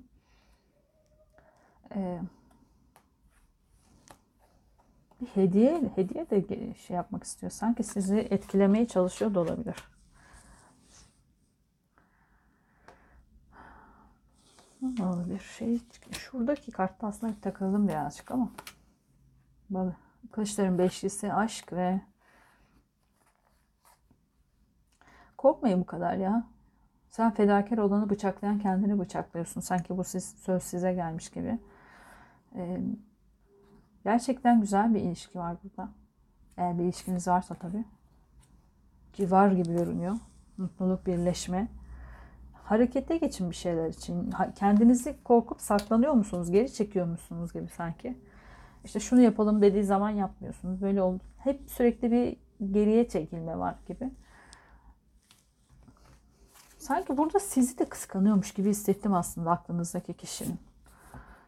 E, 1.95 2.19
bir 5.21 5.27
hediye, 5.27 5.81
hediye 5.95 6.29
de 6.29 6.73
şey 6.73 6.95
yapmak 6.95 7.23
istiyor. 7.23 7.51
Sanki 7.51 7.83
sizi 7.83 8.17
etkilemeye 8.17 8.87
çalışıyor 8.87 9.33
da 9.33 9.39
olabilir. 9.39 9.75
Bir 14.81 15.39
şey. 15.39 15.81
Şuradaki 16.11 16.71
kartta 16.71 17.07
aslında 17.07 17.35
bir 17.35 17.41
takıldım 17.41 17.87
birazcık 17.87 18.31
ama. 18.31 18.51
Bak, 19.69 19.95
kılıçların 20.31 20.77
beşlisi 20.77 21.33
aşk 21.33 21.73
ve 21.73 22.01
korkmayın 25.37 25.81
bu 25.81 25.85
kadar 25.85 26.15
ya. 26.15 26.47
Sen 27.09 27.31
fedakar 27.31 27.77
olanı 27.77 28.09
bıçaklayan 28.09 28.59
kendini 28.59 28.99
bıçaklıyorsun. 28.99 29.61
Sanki 29.61 29.97
bu 29.97 30.03
siz, 30.03 30.25
söz 30.25 30.63
size 30.63 30.93
gelmiş 30.93 31.29
gibi. 31.29 31.59
Ee, 32.55 32.81
gerçekten 34.03 34.61
güzel 34.61 34.93
bir 34.93 34.99
ilişki 34.99 35.39
var 35.39 35.57
burada. 35.63 35.89
Eğer 36.57 36.79
bir 36.79 36.83
ilişkiniz 36.83 37.27
varsa 37.27 37.55
tabii. 37.55 37.85
Ki 39.13 39.31
var 39.31 39.51
gibi 39.51 39.73
görünüyor. 39.73 40.15
Mutluluk, 40.57 41.05
birleşme. 41.05 41.67
Harekete 42.63 43.17
geçin 43.17 43.49
bir 43.49 43.55
şeyler 43.55 43.87
için. 43.87 44.29
Kendinizi 44.55 45.23
korkup 45.23 45.61
saklanıyor 45.61 46.13
musunuz? 46.13 46.51
Geri 46.51 46.73
çekiyor 46.73 47.05
musunuz 47.05 47.53
gibi 47.53 47.67
sanki. 47.67 48.17
İşte 48.85 48.99
şunu 48.99 49.21
yapalım 49.21 49.61
dediği 49.61 49.83
zaman 49.83 50.09
yapmıyorsunuz. 50.09 50.81
Böyle 50.81 51.01
oldu. 51.01 51.23
Hep 51.37 51.61
sürekli 51.67 52.11
bir 52.11 52.37
geriye 52.71 53.07
çekilme 53.07 53.57
var 53.57 53.75
gibi. 53.87 54.11
Sanki 56.77 57.17
burada 57.17 57.39
sizi 57.39 57.77
de 57.77 57.85
kıskanıyormuş 57.85 58.53
gibi 58.53 58.69
hissettim 58.69 59.13
aslında 59.13 59.51
aklınızdaki 59.51 60.13
kişinin. 60.13 60.59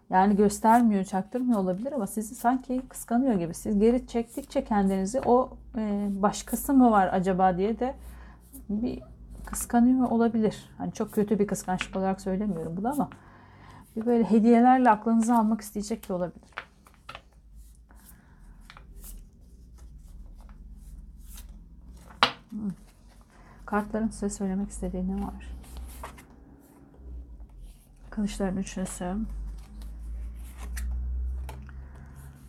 Yani 0.10 0.36
göstermiyor, 0.36 1.04
çaktırmıyor 1.04 1.60
olabilir 1.60 1.92
ama 1.92 2.08
sizi 2.08 2.36
sanki 2.36 2.82
kıskanıyor 2.90 3.34
gibi. 3.34 3.54
Siz 3.54 3.80
geri 3.80 4.08
çektikçe 4.08 4.64
kendinizi 4.64 5.22
o 5.26 5.58
e, 5.78 6.08
başkası 6.10 6.74
mı 6.74 6.92
var 6.92 7.10
acaba 7.12 7.58
diye 7.58 7.80
de 7.80 7.96
bir 8.70 9.02
kıskanıyor 9.46 10.10
olabilir. 10.10 10.70
Hani 10.78 10.94
çok 10.94 11.12
kötü 11.14 11.40
bir 11.40 11.48
kıskançlık 11.48 11.96
olarak 11.96 12.22
söylemiyorum 12.22 12.78
bunu 12.78 12.92
ama 12.92 13.10
bir 13.96 14.06
böyle 14.06 14.24
hediyelerle 14.24 14.90
aklınızı 14.90 15.36
almak 15.36 15.62
isteyecek 15.62 16.10
de 16.10 16.14
olabilir. 16.14 16.50
Hmm. 22.50 22.70
Kartların 23.66 24.08
size 24.08 24.30
söylemek 24.30 24.70
istediği 24.70 25.08
ne 25.08 25.24
var? 25.24 25.56
Kılıçların 28.10 28.58
üçlüsü. 28.58 29.18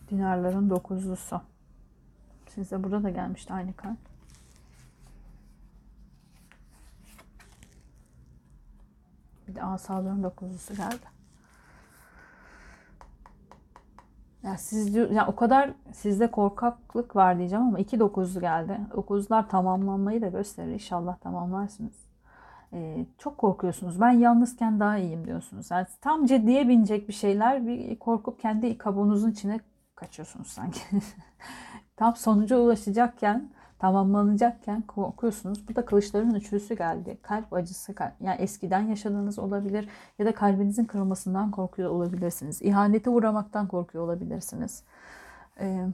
Dinarların 0.09 0.69
dokuzlusu. 0.69 1.41
Size 2.47 2.83
burada 2.83 3.03
da 3.03 3.09
gelmişti 3.09 3.53
aynı 3.53 3.73
kart. 3.73 4.14
Bir 9.55 9.59
de 9.59 9.63
asaların 9.63 10.23
dokuzlusu 10.23 10.75
geldi. 10.75 11.15
Ya 14.43 14.57
siz 14.57 14.95
ya 14.95 15.27
o 15.27 15.35
kadar 15.35 15.73
sizde 15.93 16.31
korkaklık 16.31 17.15
var 17.15 17.37
diyeceğim 17.37 17.65
ama 17.65 17.79
iki 17.79 17.99
dokuzlu 17.99 18.41
geldi. 18.41 18.79
Dokuzlar 18.95 19.49
tamamlanmayı 19.49 20.21
da 20.21 20.27
gösterir. 20.27 20.73
İnşallah 20.73 21.17
tamamlarsınız. 21.17 22.05
Ee, 22.73 23.05
çok 23.17 23.37
korkuyorsunuz. 23.37 24.01
Ben 24.01 24.11
yalnızken 24.11 24.79
daha 24.79 24.97
iyiyim 24.97 25.25
diyorsunuz. 25.25 25.71
Yani 25.71 25.87
tam 26.01 26.25
ciddiye 26.25 26.67
binecek 26.67 27.07
bir 27.07 27.13
şeyler 27.13 27.67
bir 27.67 27.99
korkup 27.99 28.39
kendi 28.39 28.77
kabuğunuzun 28.77 29.31
içine 29.31 29.59
kaçıyorsunuz 29.95 30.47
sanki. 30.47 30.79
tam 31.95 32.15
sonuca 32.15 32.57
ulaşacakken 32.57 33.49
tamamlanacakken 33.79 34.81
korkuyorsunuz. 34.81 35.67
Bu 35.69 35.75
da 35.75 35.85
kılıçların 35.85 36.33
üçlüsü 36.33 36.77
geldi. 36.77 37.17
Kalp 37.21 37.53
acısı, 37.53 37.95
yani 38.19 38.41
eskiden 38.41 38.81
yaşadığınız 38.81 39.39
olabilir 39.39 39.89
ya 40.19 40.25
da 40.25 40.33
kalbinizin 40.33 40.85
kırılmasından 40.85 41.51
korkuyor 41.51 41.89
olabilirsiniz. 41.89 42.61
İhanete 42.61 43.09
uğramaktan 43.09 43.67
korkuyor 43.67 44.03
olabilirsiniz. 44.03 44.83
Ee, 45.59 45.87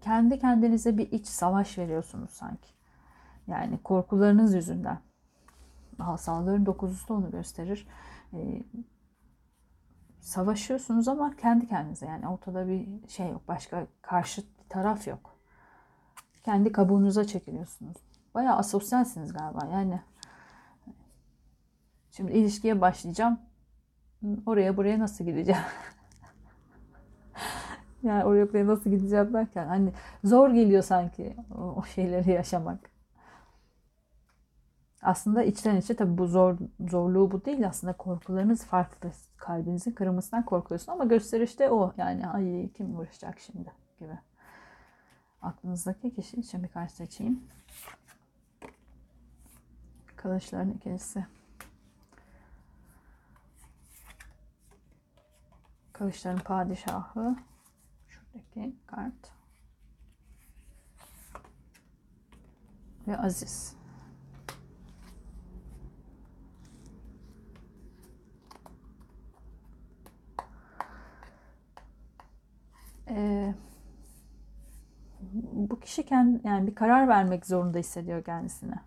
kendi 0.00 0.38
kendinize 0.38 0.98
bir 0.98 1.12
iç 1.12 1.26
savaş 1.26 1.78
veriyorsunuz 1.78 2.30
sanki. 2.30 2.68
Yani 3.46 3.78
korkularınız 3.82 4.54
yüzünden. 4.54 4.98
Hastaların 5.98 6.66
dokuzusu 6.66 7.08
da 7.08 7.14
onu 7.14 7.30
gösterir. 7.30 7.88
Ee, 8.32 8.62
savaşıyorsunuz 10.20 11.08
ama 11.08 11.36
kendi 11.36 11.68
kendinize 11.68 12.06
yani 12.06 12.28
ortada 12.28 12.68
bir 12.68 13.08
şey 13.08 13.28
yok. 13.28 13.48
Başka 13.48 13.86
karşı 14.02 14.42
taraf 14.68 15.06
yok 15.06 15.35
kendi 16.46 16.72
kabuğunuza 16.72 17.24
çekiliyorsunuz. 17.24 17.96
Bayağı 18.34 18.56
asosyalsiniz 18.56 19.32
galiba 19.32 19.68
yani. 19.72 20.00
Şimdi 22.10 22.32
ilişkiye 22.32 22.80
başlayacağım. 22.80 23.38
Oraya 24.46 24.76
buraya 24.76 24.98
nasıl 24.98 25.24
gideceğim? 25.24 25.60
yani 28.02 28.24
oraya 28.24 28.48
buraya 28.48 28.66
nasıl 28.66 28.90
gideceğim 28.90 29.32
derken 29.32 29.66
hani 29.66 29.92
zor 30.24 30.50
geliyor 30.50 30.82
sanki 30.82 31.36
o, 31.58 31.82
şeyleri 31.94 32.30
yaşamak. 32.30 32.90
Aslında 35.02 35.42
içten 35.42 35.76
içe 35.76 35.96
tabii 35.96 36.18
bu 36.18 36.26
zor 36.26 36.58
zorluğu 36.88 37.30
bu 37.30 37.44
değil 37.44 37.68
aslında 37.68 37.92
korkularınız 37.92 38.64
farklı. 38.64 39.10
Kalbinizin 39.36 39.92
kırılmasından 39.92 40.44
korkuyorsun 40.44 40.92
ama 40.92 41.04
gösterişte 41.04 41.70
o 41.70 41.92
yani 41.96 42.28
ay 42.28 42.72
kim 42.72 42.98
uğraşacak 42.98 43.40
şimdi 43.40 43.72
gibi 43.98 44.18
aklınızdaki 45.46 46.14
kişi 46.14 46.36
için 46.36 46.62
bir 46.62 46.68
kart 46.68 46.90
seçeyim. 46.90 47.44
Kılıçların 50.16 50.70
ikilisi. 50.70 51.26
Kılıçların 55.92 56.38
padişahı. 56.38 57.36
Şuradaki 58.08 58.76
kart. 58.86 59.32
Ve 63.08 63.18
Aziz. 63.18 63.76
Ee, 73.08 73.54
bu 75.70 75.80
kişi 75.80 76.06
kendi 76.06 76.48
yani 76.48 76.66
bir 76.66 76.74
karar 76.74 77.08
vermek 77.08 77.46
zorunda 77.46 77.78
hissediyor 77.78 78.24
kendisine. 78.24 78.80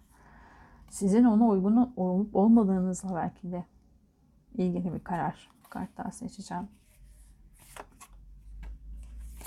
Sizin 0.90 1.24
ona 1.24 1.48
uygun 1.48 1.94
olup 1.96 2.36
olmadığınızla 2.36 3.16
belki 3.16 3.52
de 3.52 3.66
ilgili 4.54 4.94
bir 4.94 5.04
karar. 5.04 5.50
Kart 5.70 5.98
daha 5.98 6.12
seçeceğim. 6.12 6.68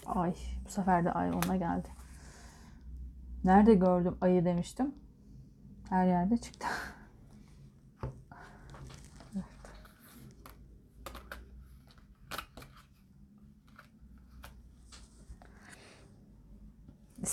Ay 0.07 0.35
bu 0.67 0.71
sefer 0.71 1.05
de 1.05 1.13
ay 1.13 1.31
ona 1.31 1.57
geldi. 1.57 1.89
Nerede 3.45 3.75
gördüm 3.75 4.19
ayı 4.21 4.45
demiştim. 4.45 4.95
Her 5.89 6.07
yerde 6.07 6.37
çıktı. 6.37 6.67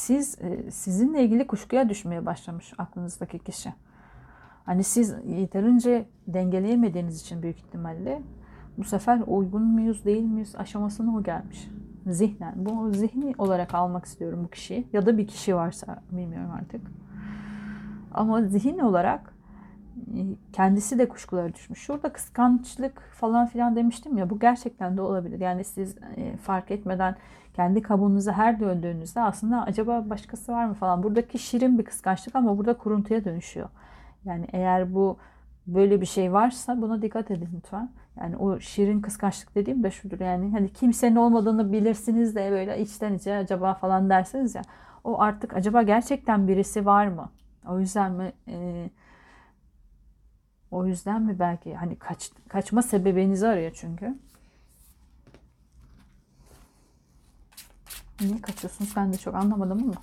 siz 0.10 0.38
e, 0.42 0.72
sizinle 0.72 1.24
ilgili 1.24 1.48
kuşkuya 1.48 1.90
düşmeye 1.90 2.26
başlamış 2.26 2.74
aklınızdaki 2.78 3.40
kişi. 3.40 3.74
Hani 4.66 4.84
siz 4.84 5.16
yeterince 5.26 6.06
dengeleyemediğiniz 6.28 7.22
için 7.22 7.44
büyük 7.44 7.58
ihtimalle 7.58 8.22
bu 8.78 8.84
sefer 8.84 9.22
uygun 9.28 9.62
muyuz 9.62 10.06
değil 10.06 10.24
miyiz 10.24 10.56
aşamasına 10.56 11.16
o 11.16 11.24
gelmiş. 11.24 11.70
Zihnen. 12.08 12.54
Bu 12.56 12.94
zihni 12.94 13.34
olarak 13.38 13.74
almak 13.74 14.06
istiyorum 14.06 14.40
bu 14.44 14.50
kişiyi. 14.50 14.88
Ya 14.94 15.06
da 15.06 15.18
bir 15.18 15.28
kişi 15.28 15.56
varsa 15.56 16.04
bilmiyorum 16.12 16.52
artık. 16.52 16.82
Ama 18.14 18.42
zihin 18.42 18.80
olarak 18.80 19.34
e, 19.98 20.22
kendisi 20.54 21.00
de 21.00 21.08
kuşkulara 21.08 21.54
düşmüş. 21.54 21.80
Şurada 21.80 22.14
kıskançlık 22.14 23.02
falan 23.02 23.48
filan 23.48 23.76
demiştim 23.76 24.18
ya 24.18 24.30
bu 24.30 24.40
gerçekten 24.40 24.98
de 24.98 25.02
olabilir. 25.02 25.40
Yani 25.40 25.64
siz 25.64 25.96
e, 26.16 26.38
fark 26.38 26.72
etmeden 26.72 27.16
kendi 27.60 27.82
kabuğunuza 27.82 28.34
her 28.34 28.60
döndüğünüzde 28.60 29.22
aslında 29.22 29.64
acaba 29.64 30.10
başkası 30.10 30.52
var 30.52 30.66
mı 30.66 30.74
falan. 30.74 31.04
Buradaki 31.04 31.40
şirin 31.40 31.80
bir 31.80 31.86
kıskançlık 31.86 32.36
ama 32.36 32.58
burada 32.58 32.78
kuruntuya 32.78 33.26
dönüşüyor. 33.26 33.70
Yani 34.26 34.48
eğer 34.54 34.94
bu 34.94 35.18
böyle 35.68 36.02
bir 36.02 36.06
şey 36.06 36.34
varsa 36.34 36.82
buna 36.82 37.02
dikkat 37.02 37.32
edin 37.32 37.50
lütfen. 37.58 37.90
Yani 38.20 38.38
o 38.38 38.60
şirin 38.60 39.02
kıskançlık 39.02 39.56
dediğim 39.56 39.84
de 39.84 39.92
şudur 39.92 40.20
yani 40.20 40.52
hani 40.52 40.74
kimsenin 40.74 41.16
olmadığını 41.16 41.72
bilirsiniz 41.72 42.36
de 42.36 42.52
böyle 42.52 42.82
içten 42.82 43.14
içe 43.14 43.36
acaba 43.36 43.74
falan 43.74 44.10
dersiniz 44.10 44.56
ya. 44.56 44.62
O 45.04 45.22
artık 45.22 45.54
acaba 45.54 45.82
gerçekten 45.82 46.48
birisi 46.48 46.86
var 46.86 47.08
mı? 47.08 47.30
O 47.68 47.80
yüzden 47.80 48.12
mi 48.12 48.32
e, 48.48 48.90
o 50.72 50.86
yüzden 50.86 51.22
mi 51.22 51.40
belki 51.40 51.76
hani 51.76 51.96
kaç, 51.96 52.32
kaçma 52.50 52.82
sebebinizi 52.82 53.48
arıyor 53.48 53.72
çünkü. 53.74 54.16
Niye 58.22 58.42
kaçıyorsunuz? 58.42 58.96
Ben 58.96 59.14
de 59.14 59.18
çok 59.18 59.36
anlamadım 59.36 59.84
ama. 59.84 60.02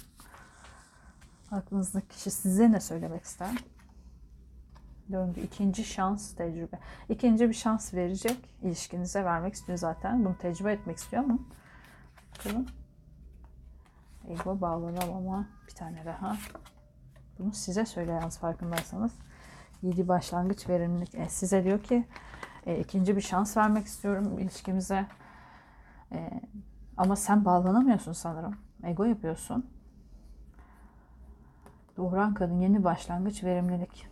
Aklınızdaki 1.50 2.08
kişi 2.08 2.30
size 2.30 2.72
ne 2.72 2.80
söylemek 2.80 3.24
ister? 3.24 3.50
Döngü. 5.12 5.40
ikinci 5.40 5.84
şans 5.84 6.34
tecrübe. 6.34 6.78
İkinci 7.08 7.48
bir 7.48 7.54
şans 7.54 7.94
verecek. 7.94 8.38
ilişkinize 8.62 9.24
vermek 9.24 9.54
istiyor 9.54 9.78
zaten. 9.78 10.24
Bunu 10.24 10.38
tecrübe 10.38 10.72
etmek 10.72 10.96
istiyor 10.96 11.24
ama. 11.24 11.38
Bakalım. 12.38 12.66
Ego 14.28 14.60
bağlanamama. 14.60 15.46
Bir 15.68 15.74
tane 15.74 16.04
daha. 16.04 16.36
Bunu 17.38 17.52
size 17.52 17.84
yalnız 17.96 18.38
farkındaysanız. 18.38 19.12
7 19.82 20.08
başlangıç 20.08 20.68
verimlilik. 20.68 21.14
E, 21.14 21.28
size 21.28 21.64
diyor 21.64 21.82
ki 21.82 22.06
e, 22.66 22.78
ikinci 22.78 23.16
bir 23.16 23.20
şans 23.20 23.56
vermek 23.56 23.86
istiyorum 23.86 24.38
ilişkimize. 24.38 25.06
E, 26.12 26.40
ama 26.96 27.16
sen 27.16 27.44
bağlanamıyorsun 27.44 28.12
sanırım. 28.12 28.54
Ego 28.84 29.04
yapıyorsun. 29.04 29.66
Doğuran 31.96 32.34
kadın 32.34 32.60
yeni 32.60 32.84
başlangıç 32.84 33.44
verimlilik. 33.44 34.06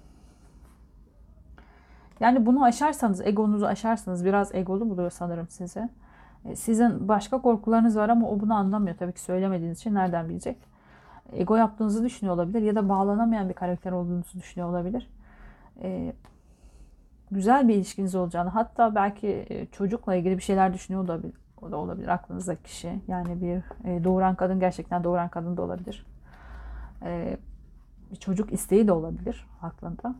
Yani 2.20 2.46
bunu 2.46 2.64
aşarsanız, 2.64 3.20
egonuzu 3.20 3.66
aşarsanız 3.66 4.24
biraz 4.24 4.54
egolu 4.54 4.90
buluyor 4.90 5.10
sanırım 5.10 5.48
size. 5.48 5.88
E, 6.44 6.56
sizin 6.56 7.08
başka 7.08 7.42
korkularınız 7.42 7.96
var 7.96 8.08
ama 8.08 8.30
o 8.30 8.40
bunu 8.40 8.54
anlamıyor. 8.54 8.96
Tabii 8.96 9.12
ki 9.12 9.20
söylemediğiniz 9.20 9.78
için 9.78 9.94
nereden 9.94 10.28
bilecek? 10.28 10.58
Ego 11.32 11.56
yaptığınızı 11.56 12.04
düşünüyor 12.04 12.34
olabilir 12.34 12.62
ya 12.62 12.74
da 12.74 12.88
bağlanamayan 12.88 13.48
bir 13.48 13.54
karakter 13.54 13.92
olduğunuzu 13.92 14.38
düşünüyor 14.38 14.70
olabilir. 14.70 15.10
Ee, 15.82 16.12
güzel 17.30 17.68
bir 17.68 17.74
ilişkiniz 17.74 18.14
olacağını 18.14 18.48
hatta 18.48 18.94
belki 18.94 19.46
e, 19.48 19.66
çocukla 19.66 20.14
ilgili 20.14 20.36
bir 20.36 20.42
şeyler 20.42 20.74
düşünüyor 20.74 21.04
olabilir. 21.04 21.43
O 21.68 21.72
da 21.72 21.76
olabilir 21.76 22.08
aklınızdaki 22.08 22.62
kişi. 22.62 23.00
Yani 23.08 23.40
bir 23.40 23.88
e, 23.90 24.04
doğuran 24.04 24.34
kadın 24.34 24.60
gerçekten 24.60 25.04
doğuran 25.04 25.28
kadın 25.28 25.56
da 25.56 25.62
olabilir. 25.62 26.06
Ee, 27.02 27.36
bir 28.10 28.16
çocuk 28.16 28.52
isteği 28.52 28.88
de 28.88 28.92
olabilir 28.92 29.46
aklında. 29.62 30.14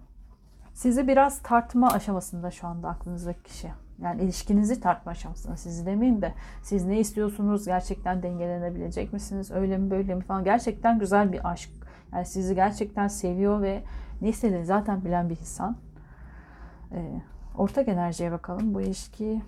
Sizi 0.75 1.09
biraz 1.09 1.43
tartma 1.43 1.89
aşamasında 1.89 2.51
şu 2.51 2.67
anda 2.67 2.89
aklınızdaki 2.89 3.43
kişi. 3.43 3.71
Yani 4.03 4.23
ilişkinizi 4.23 4.81
tartma 4.81 5.13
aşamasında. 5.13 5.57
Sizi 5.57 5.87
demeyeyim 5.87 6.23
de 6.23 6.35
siz 6.63 6.85
ne 6.85 7.01
istiyorsunuz? 7.01 7.67
Gerçekten 7.67 8.23
dengelenebilecek 8.23 9.13
misiniz? 9.13 9.51
Öyle 9.51 9.79
mi 9.79 9.91
böyle 9.91 10.15
mi 10.15 10.23
falan. 10.23 10.45
Gerçekten 10.45 10.99
güzel 10.99 11.33
bir 11.33 11.51
aşk. 11.51 11.71
Yani 12.13 12.27
sizi 12.27 12.55
gerçekten 12.55 13.09
seviyor 13.09 13.63
ve 13.63 13.83
ne 14.21 14.29
istediğini 14.29 14.67
zaten 14.67 15.05
bilen 15.05 15.31
bir 15.31 15.39
insan. 15.39 15.77
Ee, 16.93 17.21
ortak 17.59 17.89
enerjiye 17.89 18.33
bakalım. 18.33 18.75
Bu 18.75 18.81
ilişki 18.81 19.43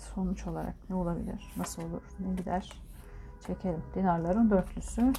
sonuç 0.00 0.46
olarak 0.46 0.74
ne 0.90 0.96
olabilir? 0.96 1.52
Nasıl 1.56 1.82
olur? 1.82 2.02
Ne 2.20 2.34
gider? 2.34 2.72
Çekelim. 3.46 3.82
Dinarların 3.94 4.50
dörtlüsü. 4.50 5.12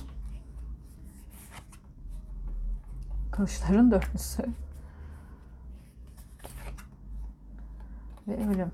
Kılıçların 3.32 3.92
dörtlüsü. 3.92 4.44
Ve 8.28 8.48
ölüm. 8.48 8.72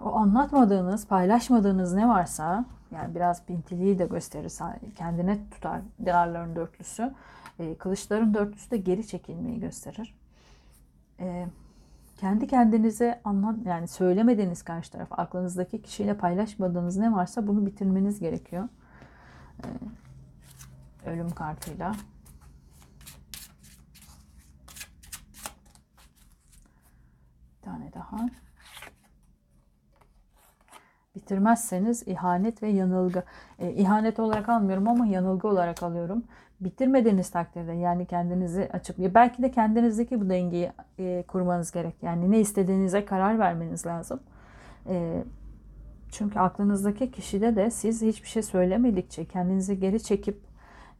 O 0.00 0.16
anlatmadığınız, 0.16 1.06
paylaşmadığınız 1.06 1.94
ne 1.94 2.08
varsa 2.08 2.64
yani 2.90 3.14
biraz 3.14 3.46
pintiliği 3.46 3.98
de 3.98 4.06
gösterir. 4.06 4.52
Kendine 4.96 5.50
tutar 5.50 5.80
değerlerin 5.98 6.56
dörtlüsü. 6.56 7.14
E, 7.58 7.74
kılıçların 7.74 8.34
dörtlüsü 8.34 8.70
de 8.70 8.76
geri 8.76 9.06
çekilmeyi 9.06 9.60
gösterir. 9.60 10.14
E, 11.20 11.46
kendi 12.18 12.46
kendinize 12.46 13.20
anlat 13.24 13.56
yani 13.64 13.88
söylemediğiniz 13.88 14.62
karşı 14.62 14.92
tarafa 14.92 15.16
aklınızdaki 15.16 15.82
kişiyle 15.82 16.16
paylaşmadığınız 16.16 16.96
ne 16.96 17.12
varsa 17.12 17.46
bunu 17.46 17.66
bitirmeniz 17.66 18.20
gerekiyor. 18.20 18.68
E, 19.64 19.66
ölüm 21.10 21.30
kartıyla. 21.30 21.92
Bir 27.56 27.62
tane 27.62 27.92
daha. 27.92 28.28
Bitirmezseniz 31.14 32.08
ihanet 32.08 32.62
ve 32.62 32.68
yanılgı. 32.68 33.22
E, 33.58 33.72
ihanet 33.72 34.18
olarak 34.18 34.48
almıyorum 34.48 34.88
ama 34.88 35.06
yanılgı 35.06 35.48
olarak 35.48 35.82
alıyorum. 35.82 36.24
Bitirmediğiniz 36.60 37.30
takdirde 37.30 37.72
yani 37.72 38.06
kendinizi 38.06 38.68
açıp 38.72 38.98
belki 38.98 39.42
de 39.42 39.50
kendinizdeki 39.50 40.20
bu 40.20 40.30
dengeyi 40.30 40.72
e, 40.98 41.24
kurmanız 41.28 41.72
gerek. 41.72 41.94
Yani 42.02 42.30
ne 42.30 42.40
istediğinize 42.40 43.04
karar 43.04 43.38
vermeniz 43.38 43.86
lazım. 43.86 44.20
E, 44.88 45.24
çünkü 46.10 46.38
aklınızdaki 46.38 47.10
kişide 47.10 47.56
de 47.56 47.70
siz 47.70 48.02
hiçbir 48.02 48.28
şey 48.28 48.42
söylemedikçe 48.42 49.24
kendinizi 49.24 49.80
geri 49.80 50.02
çekip 50.02 50.40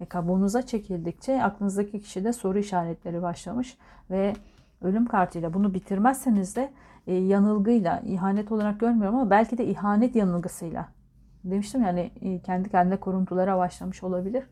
e, 0.00 0.06
kabuğunuza 0.06 0.62
çekildikçe 0.62 1.42
aklınızdaki 1.42 2.00
kişide 2.00 2.32
soru 2.32 2.58
işaretleri 2.58 3.22
başlamış 3.22 3.78
ve 4.10 4.32
ölüm 4.82 5.06
kartıyla 5.06 5.54
bunu 5.54 5.74
bitirmezseniz 5.74 6.56
de 6.56 6.72
e, 7.06 7.14
yanılgıyla, 7.14 8.02
ihanet 8.06 8.52
olarak 8.52 8.80
görmüyorum 8.80 9.18
ama 9.18 9.30
belki 9.30 9.58
de 9.58 9.66
ihanet 9.66 10.16
yanılgısıyla. 10.16 10.88
Demiştim 11.44 11.82
yani 11.82 12.10
e, 12.20 12.38
kendi 12.38 12.70
kendine 12.70 12.96
kuruntulara 12.96 13.58
başlamış 13.58 14.02
olabilir. 14.02 14.44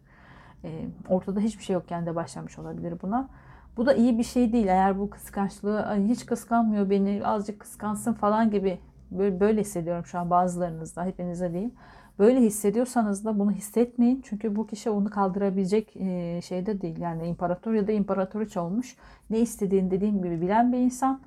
E, 0.64 0.86
ortada 1.08 1.40
hiçbir 1.40 1.64
şey 1.64 1.74
yokken 1.74 2.06
de 2.06 2.14
başlamış 2.14 2.58
olabilir 2.58 2.94
buna. 3.02 3.28
Bu 3.76 3.86
da 3.86 3.94
iyi 3.94 4.18
bir 4.18 4.22
şey 4.22 4.52
değil. 4.52 4.66
Eğer 4.66 4.98
bu 4.98 5.10
kıskançlığı 5.10 5.96
hiç 6.08 6.26
kıskanmıyor 6.26 6.90
beni 6.90 7.26
azıcık 7.26 7.60
kıskansın 7.60 8.12
falan 8.12 8.50
gibi 8.50 8.78
böyle, 9.10 9.40
böyle 9.40 9.60
hissediyorum 9.60 10.06
şu 10.06 10.18
an 10.18 10.30
bazılarınızda 10.30 11.04
hepinize 11.04 11.52
diyeyim. 11.52 11.72
Böyle 12.18 12.40
hissediyorsanız 12.40 13.24
da 13.24 13.38
bunu 13.38 13.52
hissetmeyin. 13.52 14.22
Çünkü 14.24 14.56
bu 14.56 14.66
kişi 14.66 14.90
onu 14.90 15.10
kaldırabilecek 15.10 15.96
e, 15.96 16.40
şeyde 16.42 16.80
değil. 16.80 16.98
Yani 16.98 17.26
imparator 17.26 17.72
ya 17.72 17.86
da 17.86 17.92
imparatoriç 17.92 18.56
olmuş. 18.56 18.96
Ne 19.30 19.38
istediğini 19.38 19.90
dediğim 19.90 20.22
gibi 20.22 20.40
bilen 20.40 20.72
bir 20.72 20.78
insan. 20.78 21.20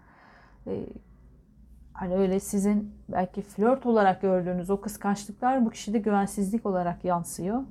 E, 0.68 0.86
hani 1.94 2.16
öyle 2.16 2.40
sizin 2.40 2.92
belki 3.10 3.42
flört 3.42 3.86
olarak 3.86 4.22
gördüğünüz 4.22 4.70
o 4.70 4.82
kıskançlıklar 4.82 5.66
bu 5.66 5.70
kişide 5.70 6.00
güvensizlik 6.00 6.66
olarak 6.66 7.06
yansıyor. 7.06 7.64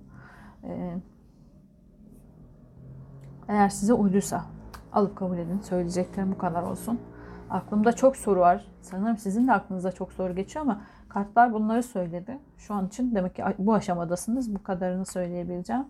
Eğer 3.49 3.69
size 3.69 3.93
uyduysa 3.93 4.45
alıp 4.93 5.17
kabul 5.17 5.39
edin. 5.39 5.61
Söyleyeceklerim 5.61 6.33
bu 6.33 6.39
kadar 6.39 6.63
olsun. 6.63 7.01
Aklımda 7.51 7.93
çok 7.93 8.17
soru 8.17 8.41
var. 8.41 8.65
Sanırım 8.83 9.17
sizin 9.17 9.49
de 9.49 9.53
aklınızda 9.53 9.93
çok 9.93 10.13
soru 10.13 10.35
geçiyor 10.35 10.65
ama 10.65 10.83
kartlar 11.09 11.53
bunları 11.53 11.83
söyledi. 11.83 12.39
Şu 12.59 12.75
an 12.75 12.87
için 12.87 13.15
demek 13.15 13.37
ki 13.37 13.45
bu 13.59 13.75
aşamadasınız. 13.75 14.55
Bu 14.55 14.63
kadarını 14.63 15.07
söyleyebileceğim. 15.07 15.85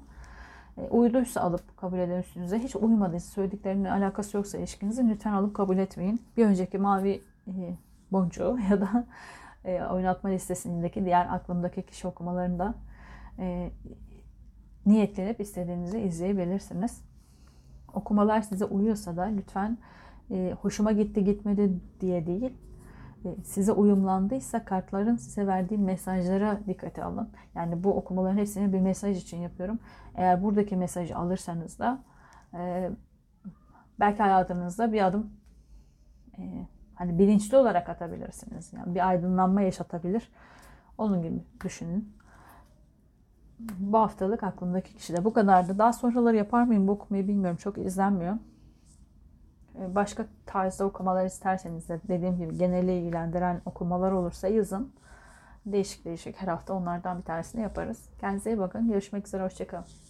E, 0.77 0.89
uyduysa 0.89 1.41
alıp 1.41 1.77
kabul 1.77 1.99
edin 1.99 2.19
üstünüze. 2.19 2.59
Hiç 2.59 2.77
uymadıysa 2.77 3.31
söylediklerinin 3.31 3.85
alakası 3.85 4.37
yoksa 4.37 4.59
ilişkinizin 4.59 5.09
lütfen 5.11 5.33
alıp 5.33 5.55
kabul 5.55 5.79
etmeyin. 5.79 6.23
Bir 6.37 6.47
önceki 6.47 6.79
mavi 6.79 7.23
e, 7.47 7.77
boncuğu 8.13 8.59
ya 8.71 8.81
da 8.81 9.05
e, 9.65 9.83
oynatma 9.83 10.31
listesindeki 10.31 11.05
diğer 11.05 11.35
aklımdaki 11.35 11.83
kişi 11.83 12.09
okumalarında 12.09 12.75
e, 13.39 13.71
niyetlenip 14.87 15.41
istediğinizi 15.41 16.01
izleyebilirsiniz. 16.01 17.08
Okumalar 17.95 18.43
size 18.43 18.65
uyuyorsa 18.65 19.17
da 19.17 19.23
lütfen 19.23 19.79
e, 20.31 20.55
hoşuma 20.61 20.93
gitti 20.93 21.25
gitmedi 21.25 21.81
diye 22.01 22.27
değil 22.27 22.53
e, 23.25 23.37
size 23.45 23.73
uyumlandıysa 23.73 24.65
kartların 24.65 25.17
size 25.17 25.47
verdiği 25.47 25.79
mesajlara 25.79 26.61
dikkate 26.67 27.05
alın. 27.05 27.31
Yani 27.55 27.85
bu 27.85 27.95
okumaların 27.95 28.37
hepsini 28.37 28.73
bir 28.73 28.81
mesaj 28.81 29.23
için 29.23 29.39
yapıyorum. 29.39 29.79
Eğer 30.15 30.43
buradaki 30.43 30.77
mesajı 30.77 31.17
alırsanız 31.17 31.79
da 31.79 31.99
e, 32.55 32.91
belki 34.01 34.23
hayatınızda 34.23 34.93
bir 34.93 35.07
adım 35.07 35.31
e, 36.39 36.67
hani 36.95 37.19
bilinçli 37.19 37.57
olarak 37.57 37.89
atabilirsiniz. 37.89 38.73
Yani 38.73 38.95
bir 38.95 39.09
aydınlanma 39.09 39.61
yaşatabilir. 39.61 40.33
Onun 40.99 41.23
gibi 41.23 41.43
düşünün. 41.65 42.18
Bu 43.59 43.99
haftalık 43.99 44.43
aklımdaki 44.43 44.95
kişi 44.95 45.17
de 45.17 45.25
bu 45.25 45.33
kadardı. 45.33 45.79
Daha 45.79 45.93
sonraları 45.93 46.37
yapar 46.37 46.63
mıyım 46.63 46.89
bu 46.89 46.93
okumayı 46.93 47.29
bilmiyorum. 47.29 47.57
Çok 47.57 47.79
izlenmiyor. 47.79 48.35
Ee, 49.79 49.95
başka 49.95 50.27
tarzda 50.47 50.85
okumalar 50.85 51.27
isterseniz 51.27 51.89
de 51.89 52.01
dediğim 52.09 52.39
gibi 52.39 52.59
geneli 52.59 52.93
ilgilendiren 52.93 53.61
okumalar 53.67 54.13
olursa 54.13 54.49
yazın. 54.49 54.93
Değişik 55.67 56.05
değişik 56.05 56.37
her 56.37 56.49
hafta 56.49 56.75
onlardan 56.75 57.19
bir 57.19 57.25
tanesini 57.25 57.63
yaparız. 57.63 58.09
Kendinize 58.21 58.51
iyi 58.51 58.59
bakın. 58.59 58.89
Görüşmek 58.89 59.27
üzere. 59.27 59.45
Hoşçakalın. 59.45 60.08